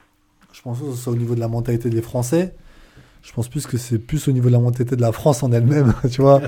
[0.53, 2.55] je pense pas que ce soit au niveau de la mentalité des Français.
[3.25, 5.51] Je pense plus que c'est plus au niveau de la mentalité de la France en
[5.51, 6.41] elle-même, tu vois.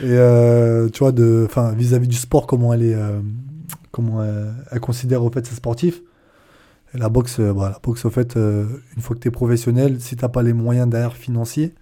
[0.00, 3.20] Et euh, tu vois, de, enfin, vis-à-vis du sport, comment elle est, euh,
[3.90, 6.00] comment elle, elle considère au fait ses sportifs.
[6.94, 8.66] Et la boxe, euh, bah, la boxe, au fait, euh,
[8.96, 11.74] une fois que tu es professionnel, si t'as pas les moyens derrière financiers,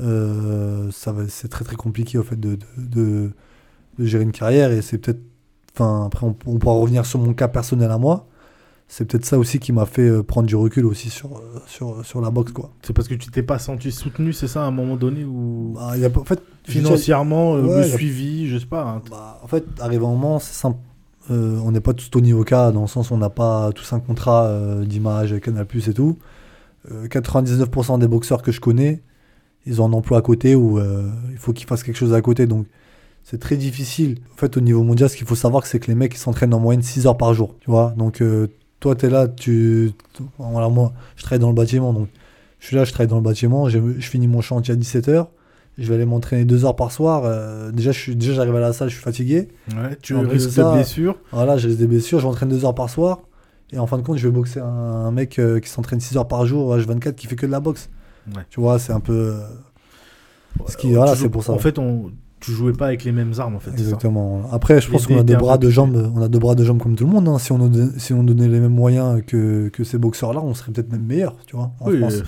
[0.00, 3.30] euh, ça va, c'est très très compliqué au fait de, de, de-
[3.98, 4.70] de gérer une carrière.
[4.72, 5.20] Et c'est peut-être,
[5.74, 8.28] enfin, après on, on pourra revenir sur mon cas personnel à moi.
[8.90, 12.04] C'est peut-être ça aussi qui m'a fait euh, prendre du recul aussi sur, euh, sur,
[12.06, 12.70] sur la boxe, quoi.
[12.82, 15.74] C'est parce que tu t'es pas senti soutenu, c'est ça, à un moment donné ou
[15.74, 18.84] Bah, y a, en fait, financièrement, euh, Ouais, le suivi, je sais pas.
[18.84, 19.02] hein.
[19.10, 20.78] Bah, en fait, arrivé un moment, c'est simple.
[21.30, 23.70] Euh, on n'est pas tous au niveau cas, dans le sens où on n'a pas
[23.74, 26.16] tous un contrat euh, d'image avec Canal et tout.
[26.90, 29.02] Euh, 99% des boxeurs que je connais,
[29.66, 32.22] ils ont un emploi à côté ou euh, il faut qu'ils fassent quelque chose à
[32.22, 32.46] côté.
[32.46, 32.66] Donc,
[33.22, 34.20] c'est très difficile.
[34.32, 36.54] En fait, au niveau mondial, ce qu'il faut savoir, c'est que les mecs, ils s'entraînent
[36.54, 37.56] en moyenne 6 heures par jour.
[37.60, 38.46] Tu vois Donc, euh,
[38.80, 39.92] toi, tu es là, tu.
[40.38, 41.92] Voilà, moi, je travaille dans le bâtiment.
[41.92, 42.08] Donc,
[42.60, 43.68] je suis là, je travaille dans le bâtiment.
[43.68, 45.26] Je finis mon chantier à 17h.
[45.78, 47.22] Je vais aller m'entraîner 2 heures par soir.
[47.24, 49.48] euh, déjà, je suis- déjà, j'arrive à la salle, je suis fatigué.
[49.70, 51.16] Ouais, tu En risques de ça- de blessure.
[51.30, 53.20] Voilà, j'ai des blessures, je m'entraîne deux heures par soir.
[53.72, 56.16] Et en fin de compte, je vais boxer un, un mec euh, qui s'entraîne 6
[56.16, 57.90] heures par jour, H24, qui fait que de la boxe.
[58.34, 58.42] Ouais.
[58.50, 59.12] Tu vois, c'est un peu.
[59.36, 59.40] euh,
[60.66, 61.52] Ce qui, voilà, c'est pour ça.
[61.52, 62.10] En fait, on,
[62.40, 63.70] tu jouais pas avec les mêmes armes, en fait.
[63.70, 64.42] ça Exactement.
[64.52, 66.12] Après, je pense qu'on a deux bras, plus- jambes.
[66.14, 67.28] On a deux bras, jambes comme tout le monde.
[67.28, 67.38] hein.
[67.38, 70.72] Si, on nous, si on donnait les mêmes moyens que, que ces boxeurs-là, on serait
[70.72, 72.14] peut-être même meilleurs, tu vois, en Oui, France.
[72.14, 72.22] euh,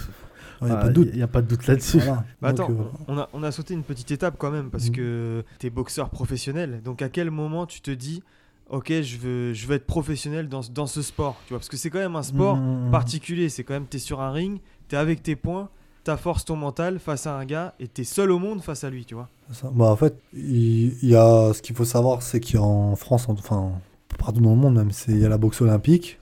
[0.62, 1.08] Il n'y a ah, pas de doute.
[1.12, 1.98] Il n'y a pas de doute là-dessus.
[1.98, 2.24] Voilà.
[2.42, 2.74] Bah attends, euh,
[3.08, 4.92] on, a, on a sauté une petite étape quand même parce Mhm.
[4.96, 6.80] que tu es boxeur professionnel.
[6.84, 8.22] Donc à quel moment tu te dis,
[8.68, 11.60] ok, je veux, je veux être professionnel dans, ce- dans ce sport tu vois?
[11.60, 12.90] Parce que c'est quand même un sport Mhm.
[12.90, 13.48] particulier.
[13.48, 15.70] C'est quand même, tu es sur un ring, tu es avec tes points,
[16.04, 18.84] ta force, ton mental face à un gars et tu es seul au monde face
[18.84, 19.28] à lui, tu vois.
[19.74, 23.32] Bah, en fait, il, il y a, ce qu'il faut savoir, c'est qu'en France, en-
[23.34, 23.72] enfin,
[24.18, 26.18] partout dans le monde même, c'est- il y a la boxe olympique,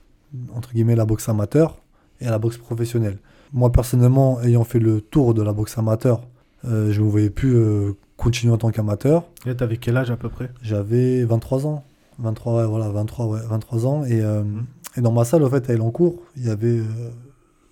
[0.55, 1.77] entre guillemets la boxe amateur,
[2.21, 3.17] et la boxe professionnelle.
[3.53, 6.21] Moi, personnellement, ayant fait le tour de la boxe amateur,
[6.65, 9.23] euh, je ne me voyais plus euh, continuer en tant qu'amateur.
[9.45, 10.51] Et t'avais quel âge à peu près?
[10.61, 11.83] J'avais 23 ans.
[12.19, 14.03] 23, ouais, voilà, 23, ouais, 23 ans.
[14.03, 14.65] Et, euh, Mhm.
[14.97, 16.81] et dans ma salle, en fait, à Elancourt, il y avait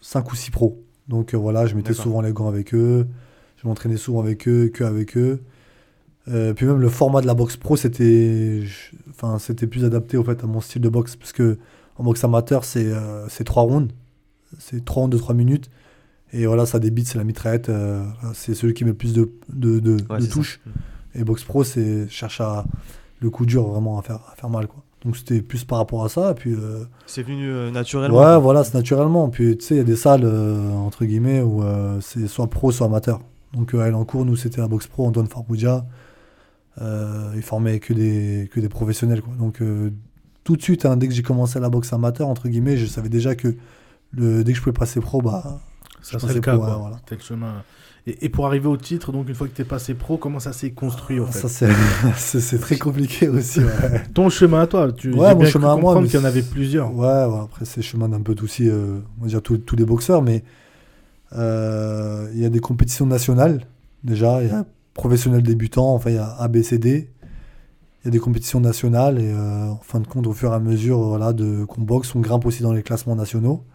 [0.01, 0.81] 5 ou 6 pros.
[1.07, 3.07] Donc euh, voilà, je mettais souvent les gants avec eux.
[3.61, 5.41] Je m'entraînais souvent avec eux, que avec eux.
[6.27, 8.61] Euh, puis même le format de la boxe pro, c'était
[9.09, 11.15] enfin, c'était plus adapté au fait, à mon style de boxe.
[11.15, 11.57] Parce que
[11.95, 13.93] en boxe amateur, c'est euh, c'est 3 rounds.
[14.59, 15.69] C'est 3 rounds de 3 minutes.
[16.33, 17.69] Et voilà, ça débite, c'est la mitraillette.
[17.69, 18.03] euh,
[18.33, 20.33] c'est celui qui met le plus de, de, de- Ouais, de c'est ça.
[20.33, 20.59] touches.
[21.15, 22.65] Et boxe pro, c'est cherche à
[23.21, 24.67] le coup dur vraiment à faire, à faire mal.
[24.67, 24.83] Quoi.
[25.07, 26.31] Donc c'était plus par rapport à ça.
[26.31, 28.17] Et puis, euh, C'est venu euh, naturellement.
[28.17, 28.37] ouais, quoi.
[28.39, 29.29] voilà, c'est naturellement.
[29.29, 32.47] Puis tu sais, il y a des salles, euh, entre guillemets, où euh, c'est soit
[32.47, 33.21] pro, soit amateur.
[33.53, 35.85] Donc euh, à Elancourt, nous, c'était la boxe pro, Antoine Farboudia.
[36.81, 39.21] Euh, il formait que des, que des professionnels.
[39.21, 39.33] Quoi.
[39.39, 39.91] Donc euh,
[40.43, 43.09] tout de suite, hein, dès que j'ai commencé la boxe amateur, entre guillemets, je savais
[43.09, 43.55] déjà que
[44.11, 45.61] le, dès que je pouvais passer pro, bah,
[46.01, 46.73] Ça serait le cas, pro, quoi.
[46.75, 46.97] ouais, voilà.
[46.99, 47.63] C'était le chemin.
[48.07, 50.53] Et, et pour arriver au titre, donc une fois que t'es passé pro, comment ça
[50.53, 51.67] s'est construit, au fait ça
[52.15, 53.59] c'est très compliqué aussi.
[53.59, 54.03] ouais.
[54.13, 56.25] Ton chemin à toi, tu Ouais, mon bien chemin à moi, mais qu'il y en
[56.25, 56.95] avait plusieurs.
[56.95, 59.75] Ouais, ouais, après c'est le chemin d'un peu aussi, euh, on va dire tous, tous
[59.75, 60.43] les boxeurs, mais
[61.33, 63.67] euh, il y a des compétitions nationales
[64.05, 67.09] déjà, il y a professionnels débutants, enfin il y a ABCD,
[68.01, 70.55] il y a des compétitions nationales et euh, en fin de compte au fur et
[70.55, 73.65] à mesure voilà, de qu'on boxe, on grimpe aussi dans les classements nationaux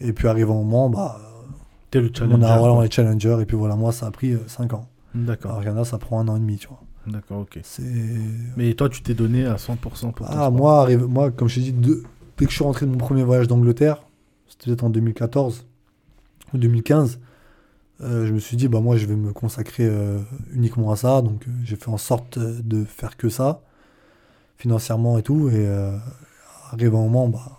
[0.00, 1.20] et puis arrive un moment, bah,
[1.92, 2.44] T'es le on challenger.
[2.44, 4.88] a voilà, on est challenger et puis voilà moi ça a pris 5 ans.
[5.14, 6.80] D'accord, Alors il y en a ça prend un an et demi, tu vois.
[7.06, 7.58] d'accord, ok.
[7.62, 7.82] C'est
[8.56, 11.60] Mais toi, tu t'es donné à 100% pour Ah, moi, arrive, moi, comme je t'ai
[11.60, 12.02] dit, de-
[12.38, 14.02] dès que je suis rentré de mon premier voyage d'Angleterre,
[14.48, 15.66] c'était peut-être en 2014
[16.54, 17.18] ou 2015,
[18.00, 20.18] euh, je me suis dit, bah, moi, je vais me consacrer euh,
[20.52, 21.22] uniquement à ça.
[21.22, 23.62] Donc, euh, j'ai fait en sorte euh, de faire que ça,
[24.56, 25.48] financièrement et tout.
[25.50, 25.96] Et euh,
[26.72, 27.58] arrive un moment, bah,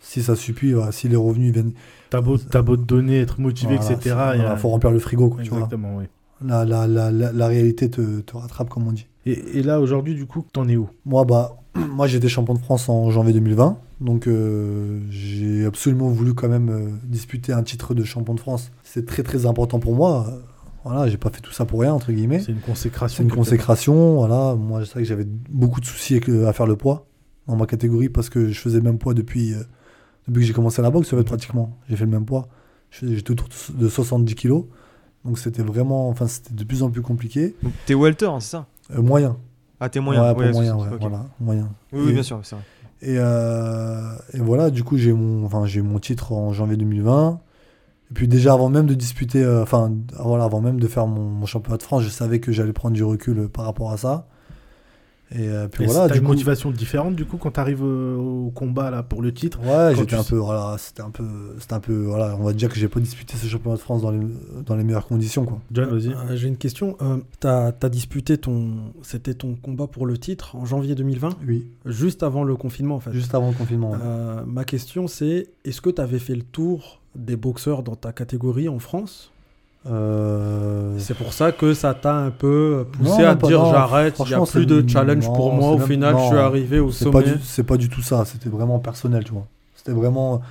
[0.00, 1.72] si ça suffit, voilà, si les revenus viennent.
[2.10, 4.16] T'as beau, t'as beau te donner, être motivé, voilà, etc.
[4.36, 5.58] il a- faut remplir le frigo, quoi, tu vois.
[5.60, 6.04] Exactement, oui.
[6.44, 9.06] La, la, la, la, réalité te, te rattrape, comme on dit.
[9.26, 10.88] Et, et là, aujourd'hui, du coup, t'en es où?
[11.04, 13.76] Moi, bah, moi j'étais champion de France en janvier 2020.
[14.00, 18.72] Donc, euh, j'ai absolument voulu quand même euh, disputer un titre de champion de France.
[18.82, 20.26] C'est très très important pour moi.
[20.82, 22.40] Voilà, j'ai pas fait tout ça pour rien, entre guillemets.
[22.40, 23.18] C'est une consécration.
[23.18, 24.14] C'est une consécration.
[24.16, 27.06] Voilà, moi, c'est vrai que j'avais beaucoup de soucis avec à faire le poids
[27.46, 29.62] dans ma catégorie parce que je faisais le même poids depuis, euh,
[30.28, 31.78] depuis que j'ai commencé la boxe, en fait, pratiquement.
[31.88, 32.48] J'ai fait le même poids.
[32.90, 34.64] J'étais autour de 70 kilos.
[35.24, 37.54] Donc, c'était vraiment, enfin, c'était de plus en plus compliqué.
[37.62, 38.66] Donc t'es welter, hein, c'est ça?
[38.94, 39.36] Euh, moyen.
[39.78, 40.22] Ah, t'es moyen.
[40.22, 41.68] Ouais, pour ouais, moyen, ouais, voilà, moyen.
[41.92, 42.64] Oui, oui, Et- bien sûr, c'est vrai.
[43.02, 47.40] Et, euh, et voilà, du coup, j'ai mon, enfin, j'ai mon titre en janvier 2020.
[48.10, 51.22] Et puis déjà, avant même de disputer, euh, enfin, voilà, avant même de faire mon,
[51.22, 54.26] mon championnat de France, je savais que j'allais prendre du recul par rapport à ça.
[55.32, 57.84] Et euh, puis Et voilà, t'as du une coup, motivation différente, du coup, quand t'arrives
[57.84, 61.02] euh, au combat, là, pour le titre ouais, j'étais tu un sais- peu, voilà, c'était
[61.02, 61.24] un peu,
[61.60, 64.02] c'était un peu, voilà, on va dire que j'ai pas disputé ce championnat de France
[64.02, 64.18] dans les,
[64.66, 65.60] dans les meilleures conditions, quoi.
[65.70, 66.08] John, vas-y.
[66.12, 66.96] Euh, J'ai une question.
[67.00, 71.66] Euh, T'as as disputé ton, c'était ton combat pour le titre en janvier 2020, Oui,
[71.86, 73.12] juste avant le confinement en fait.
[73.12, 73.92] juste avant le confinement.
[73.92, 73.98] ouais.
[74.02, 78.12] Euh, ma question c'est, est-ce que tu avais fait le tour des boxeurs dans ta
[78.12, 79.30] catégorie en France?
[79.86, 84.26] Euh, C'est pour ça que ça t'a un peu poussé Non, à dire j'arrête, il
[84.26, 85.70] n'y a plus de challenge non, pour moi.
[85.70, 87.32] Au même- final, je suis arrivé au C'est pas, sommet.
[87.36, 89.46] du, c'est pas du tout ça, c'était vraiment personnel, tu vois.
[89.74, 90.42] C'était vraiment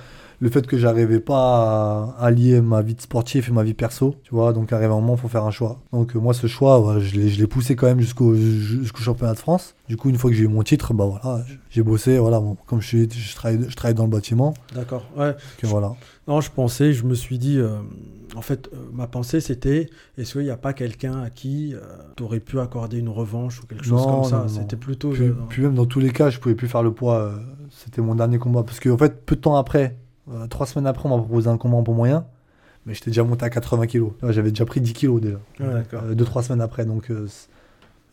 [0.42, 4.14] le fait que j'arrivais pas à allier ma vie de sportif et ma vie perso,
[4.24, 4.52] tu vois.
[4.54, 5.80] Donc, arrive un moment, il faut faire un choix.
[5.92, 9.38] Donc, euh, moi, ce choix, ouais, je l'ai poussé quand même jusqu'au jusqu'au championnat de
[9.38, 9.74] France.
[9.88, 12.40] Du coup, une fois que j'ai eu mon titre, bah voilà, j'ai bossé, voilà.
[12.40, 15.04] bon, comme je, suis- je, travaille, je travaille dans le bâtiment, D'accord.
[15.16, 15.34] Ouais.
[15.58, 15.92] que voilà.
[16.26, 17.78] Non, je pensais, je me suis dit, euh,
[18.36, 21.74] en fait, euh, ma pensée c'était, est-ce qu'il n'y a pas quelqu'un à qui
[22.16, 24.42] tu aurais pu accorder une revanche ou quelque chose comme ça?
[24.42, 24.48] non.
[24.48, 25.10] C'était plutôt.
[25.10, 27.16] Puis, euh, puis même dans tous les cas, je pouvais plus faire le poids.
[27.16, 27.36] euh,
[27.70, 28.62] C'était mon dernier combat.
[28.62, 29.96] Parce qu'en fait, peu de temps après,
[30.32, 32.24] euh, trois semaines après, on m'a proposé un combat en poids moyen.
[32.86, 34.12] Mais j'étais déjà monté à 80 kilos.
[34.22, 35.36] Ouais, J'avais déjà pris 10 kilos déjà.
[35.60, 35.82] Ouais.
[35.92, 36.86] Euh, deux, trois semaines après.
[36.86, 37.28] Donc, euh,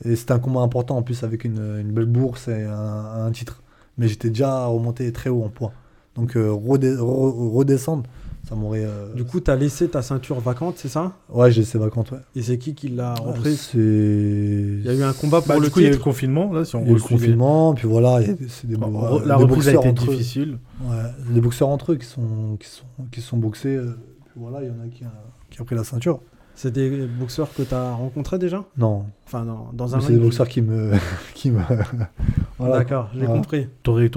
[0.03, 3.31] et c'était un combat important en plus avec une, une belle bourse et un, un
[3.31, 3.63] titre.
[3.97, 5.71] Mais j'étais déjà remonté très haut en poids.
[6.15, 8.03] Donc redescendre,
[8.47, 8.85] ça m'aurait.
[8.85, 11.13] euh, Du coup, t'as laissé ta ceinture vacante, c'est ça?
[11.29, 12.19] Ouais, j'ai laissé vacante, ouais.
[12.35, 13.69] Et c'est qui qui l'a reprise?
[13.71, 13.77] C'est.
[13.77, 15.93] Il y a eu un combat pour Bah, le du coup, il y a eu
[15.93, 18.31] le confinement, là, si on Il y a eu le confinement, puis voilà, il y
[18.31, 20.15] a des, c'est des, Bon, bo- la des reprise a boxeurs été entre eux.
[20.15, 20.57] difficile.
[20.81, 20.95] Ouais,
[21.33, 23.75] des boxeurs entre eux qui sont, qui sont, qui sont boxés.
[23.75, 25.11] euh, puis voilà, il y en a qui a,
[25.49, 26.21] qui a pris la ceinture.
[26.59, 28.65] C'est des boxeurs que t'as rencontrés déjà?
[28.79, 30.91] Non, Enfin, dans, dans un c'est des boxeurs qui me.
[31.35, 31.61] qui me
[32.57, 32.79] voilà.
[32.79, 33.33] D'accord, j'ai Voilà.
[33.35, 33.67] compris.
[33.83, 34.09] T'aurais,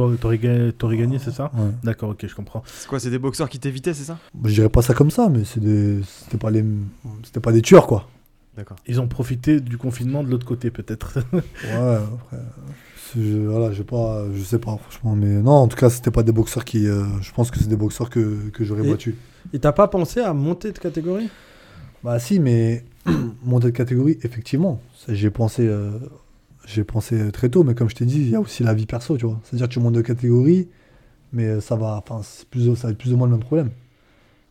[0.97, 1.51] gagné, c'est ça?
[1.55, 1.71] Ouais.
[1.85, 2.63] D'accord, ok, je comprends.
[2.65, 4.17] C'est quoi C'est des boxeurs qui t'évitaient, c'est ça?
[4.45, 6.65] Je dirais pas ça comme ça, mais c'est des, c'était pas les,
[7.25, 8.09] c'était pas des tueurs quoi.
[8.57, 8.79] D'accord.
[8.87, 11.19] Ils ont profité du confinement de l'autre côté, peut-être.
[11.33, 11.43] Ouais,
[11.97, 12.39] après,
[13.17, 16.23] je, voilà, j'ai pas, je sais pas franchement, mais non, en tout cas, c'était pas
[16.23, 19.15] des boxeurs qui, euh, je pense que c'est des boxeurs que, que j'aurais Et- battus.
[19.53, 21.29] Et t'as pas pensé à monter de catégorie?
[22.05, 22.85] Bah si, mais
[23.45, 25.91] monter de catégorie, effectivement, j'ai pensé, euh,
[26.67, 28.87] j'ai pensé très tôt, mais comme je t'ai dit, il y a aussi la vie
[28.87, 29.41] perso, tu vois.
[29.45, 30.69] C'est-à-dire que tu montes de catégorie,
[31.33, 33.43] mais euh, ça va, enfin, c'est plus, ça va être plus ou moins le même
[33.45, 33.71] problème.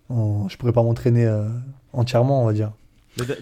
[0.09, 1.47] En- je pourrais pas m'entraîner euh,
[1.93, 2.71] entièrement, on va dire.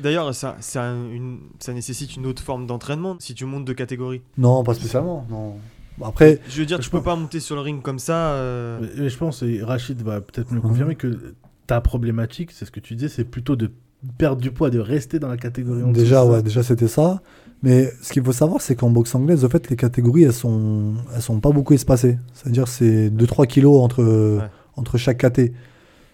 [0.01, 3.74] D'ailleurs, ça, ça, a une- ça nécessite une autre forme d'entraînement si tu montes de
[3.74, 4.22] catégorie.
[4.38, 5.26] Non, pas spécialement.
[5.30, 5.55] Non.
[5.97, 8.32] Bah, Après, Je veux dire, Je tu peux pas monter sur le ring comme ça.
[8.34, 10.62] euh, Mais- mais je pense, et Rachid va peut-être me Mhm.
[10.62, 11.36] confirmer, que
[11.68, 13.72] ta problématique, c'est ce que tu disais, c'est plutôt de
[14.18, 17.22] perdre du poids, de rester dans la catégorie en Déjà, ouais, déjà c'était ça.
[17.64, 20.93] Mais ce qu'il faut savoir, c'est qu'en boxe anglaise, en fait, les catégories, elles sont,
[21.16, 22.20] elles sont pas beaucoup espacées.
[22.34, 24.43] C'est-à-dire, c'est 2-3 kilos entre, Ouais.
[24.76, 25.52] entre chaque KT.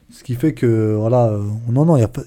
[0.10, 2.22] Ce qui fait que, voilà, euh, non, non, il y a pas,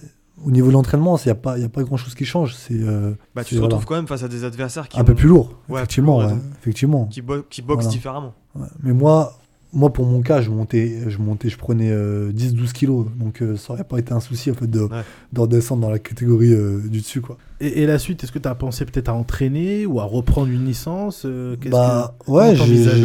[0.44, 2.54] au niveau de l'entraînement, il n'y a pas, il y a pas grand-chose qui change.
[2.54, 5.04] C'est euh, bah, tu te voilà, retrouves quand même face à des adversaires qui, un
[5.04, 5.60] peu plus lourd.
[5.70, 7.06] Ouais, effectivement, plus lourd, ouais, ouais, donc- effectivement.
[7.06, 7.96] qui, bo- qui boxent Voilà.
[7.96, 8.34] différemment.
[8.54, 8.66] Ouais.
[8.82, 9.38] Mais moi,
[9.72, 13.06] moi, pour mon cas, je montais, je montais, je prenais euh, 10-12 kilos.
[13.18, 15.02] Donc, euh, ça aurait pas été un souci, en fait, de, Ouais.
[15.32, 17.36] de redescendre dans la catégorie euh, du dessus, quoi.
[17.60, 20.50] Et, et la suite, est-ce que tu as pensé peut-être à entraîner ou à reprendre
[20.50, 22.54] une licence euh, Bah que- ouais,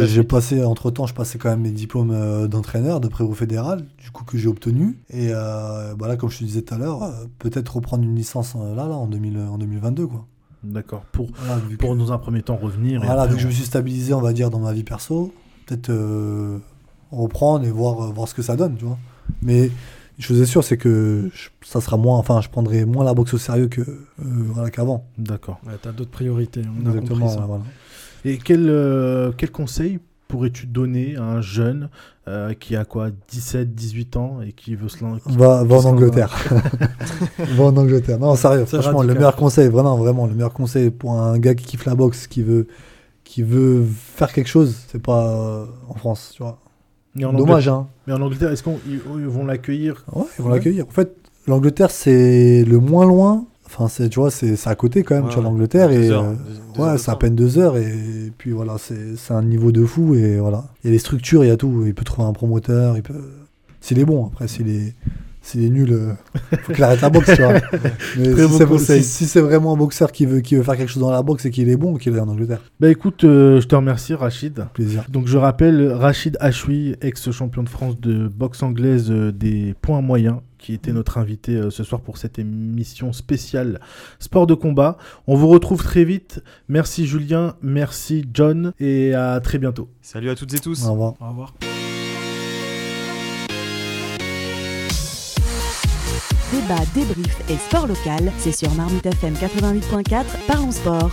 [0.06, 3.84] j'ai passé entre temps, je passais quand même mes diplômes euh, d'entraîneur de prévôt fédéral,
[4.02, 4.98] du coup que j'ai obtenu.
[5.10, 8.14] Et euh, bah là, comme je te disais tout à l'heure, euh, peut-être reprendre une
[8.14, 10.26] licence euh, là, là en, 2000, en 2022 quoi.
[10.64, 13.02] D'accord, pour, Voilà, vu que, pour dans un premier temps revenir.
[13.02, 14.84] et voilà, après, vu que je me suis stabilisé, on va dire, dans ma vie
[14.84, 15.32] perso,
[15.66, 16.58] peut-être euh,
[17.10, 18.98] reprendre et voir, euh, voir ce que ça donne, tu vois.
[19.42, 19.66] Mais
[20.18, 23.14] une chose est sûre, c'est que je- ça sera moins, enfin, je prendrai moins la
[23.14, 25.04] boxe au sérieux que euh, voilà qu'avant.
[25.18, 25.60] D'accord.
[25.66, 26.62] Ouais, t'as d'autres priorités.
[26.82, 27.20] On a Exactement.
[27.20, 27.40] compris ça.
[27.40, 27.64] ouais, voilà.
[28.24, 29.98] Et quel, euh, quel conseil
[30.28, 31.90] pourrais-tu donner à un jeune
[32.28, 35.84] euh, qui a quoi 17, 18 ans et qui veut se lancer Va, va en
[35.84, 36.32] Angleterre.
[37.38, 38.18] va en Angleterre.
[38.18, 41.64] Non, sérieux, franchement, le meilleur conseil, vraiment, vraiment, le meilleur conseil pour un gars qui
[41.66, 42.66] kiffe la boxe, qui veut,
[43.32, 43.82] qui veut
[44.14, 46.58] faire quelque chose, c'est pas euh, en France, tu vois.
[47.14, 47.88] Mais en Dommage, Angleterre, hein.
[48.06, 50.04] mais en Angleterre, est-ce qu'ils ils vont l'accueillir?
[50.14, 50.56] Ouais, ils vont Ouais.
[50.56, 50.86] l'accueillir.
[50.86, 51.16] En fait,
[51.46, 53.46] l'Angleterre, c'est le moins loin.
[53.64, 55.90] Enfin, c'est, tu vois, c'est, à côté quand même, Ouais, tu vois, l'Angleterre.
[55.92, 56.34] Et, heures, euh,
[56.76, 57.78] deux- ouais, c'est à peine deux heures.
[57.78, 60.14] Et puis voilà, c'est, c'est un niveau de fou.
[60.14, 60.64] Et voilà.
[60.84, 61.84] Il y a les structures, il y a tout.
[61.86, 62.98] Il peut trouver un promoteur.
[62.98, 63.14] Il peut...
[63.80, 64.94] S'il est bon, après, s'il est,
[65.42, 66.12] s'il est nul, euh,
[66.62, 67.54] faut qu'il arrête la boxe, tu vois.
[68.16, 69.02] Mais Très si c'est, conseil.
[69.02, 71.22] si- si c'est vraiment un boxeur qui veut, qui veut faire quelque chose dans la
[71.22, 72.60] boxe et qu'il est bon, qu'il est en Angleterre.
[72.80, 74.66] Bah écoute, euh, je te remercie Rachid.
[74.72, 75.04] Plaisir.
[75.08, 80.36] Donc je rappelle Rachid Achoui, ex-champion de France de boxe anglaise euh, des points moyens,
[80.58, 83.80] qui était notre invité ce soir pour cette émission spéciale
[84.20, 84.96] sport de combat.
[85.26, 86.40] On vous retrouve très vite.
[86.68, 89.88] Merci Julien, merci John et à très bientôt.
[90.02, 90.86] Salut à toutes et tous.
[90.86, 91.14] Au revoir.
[91.20, 91.54] Au revoir.
[96.52, 101.10] Débat, débrief et sport local, c'est sur Marmite FM 88.4, parlons sport.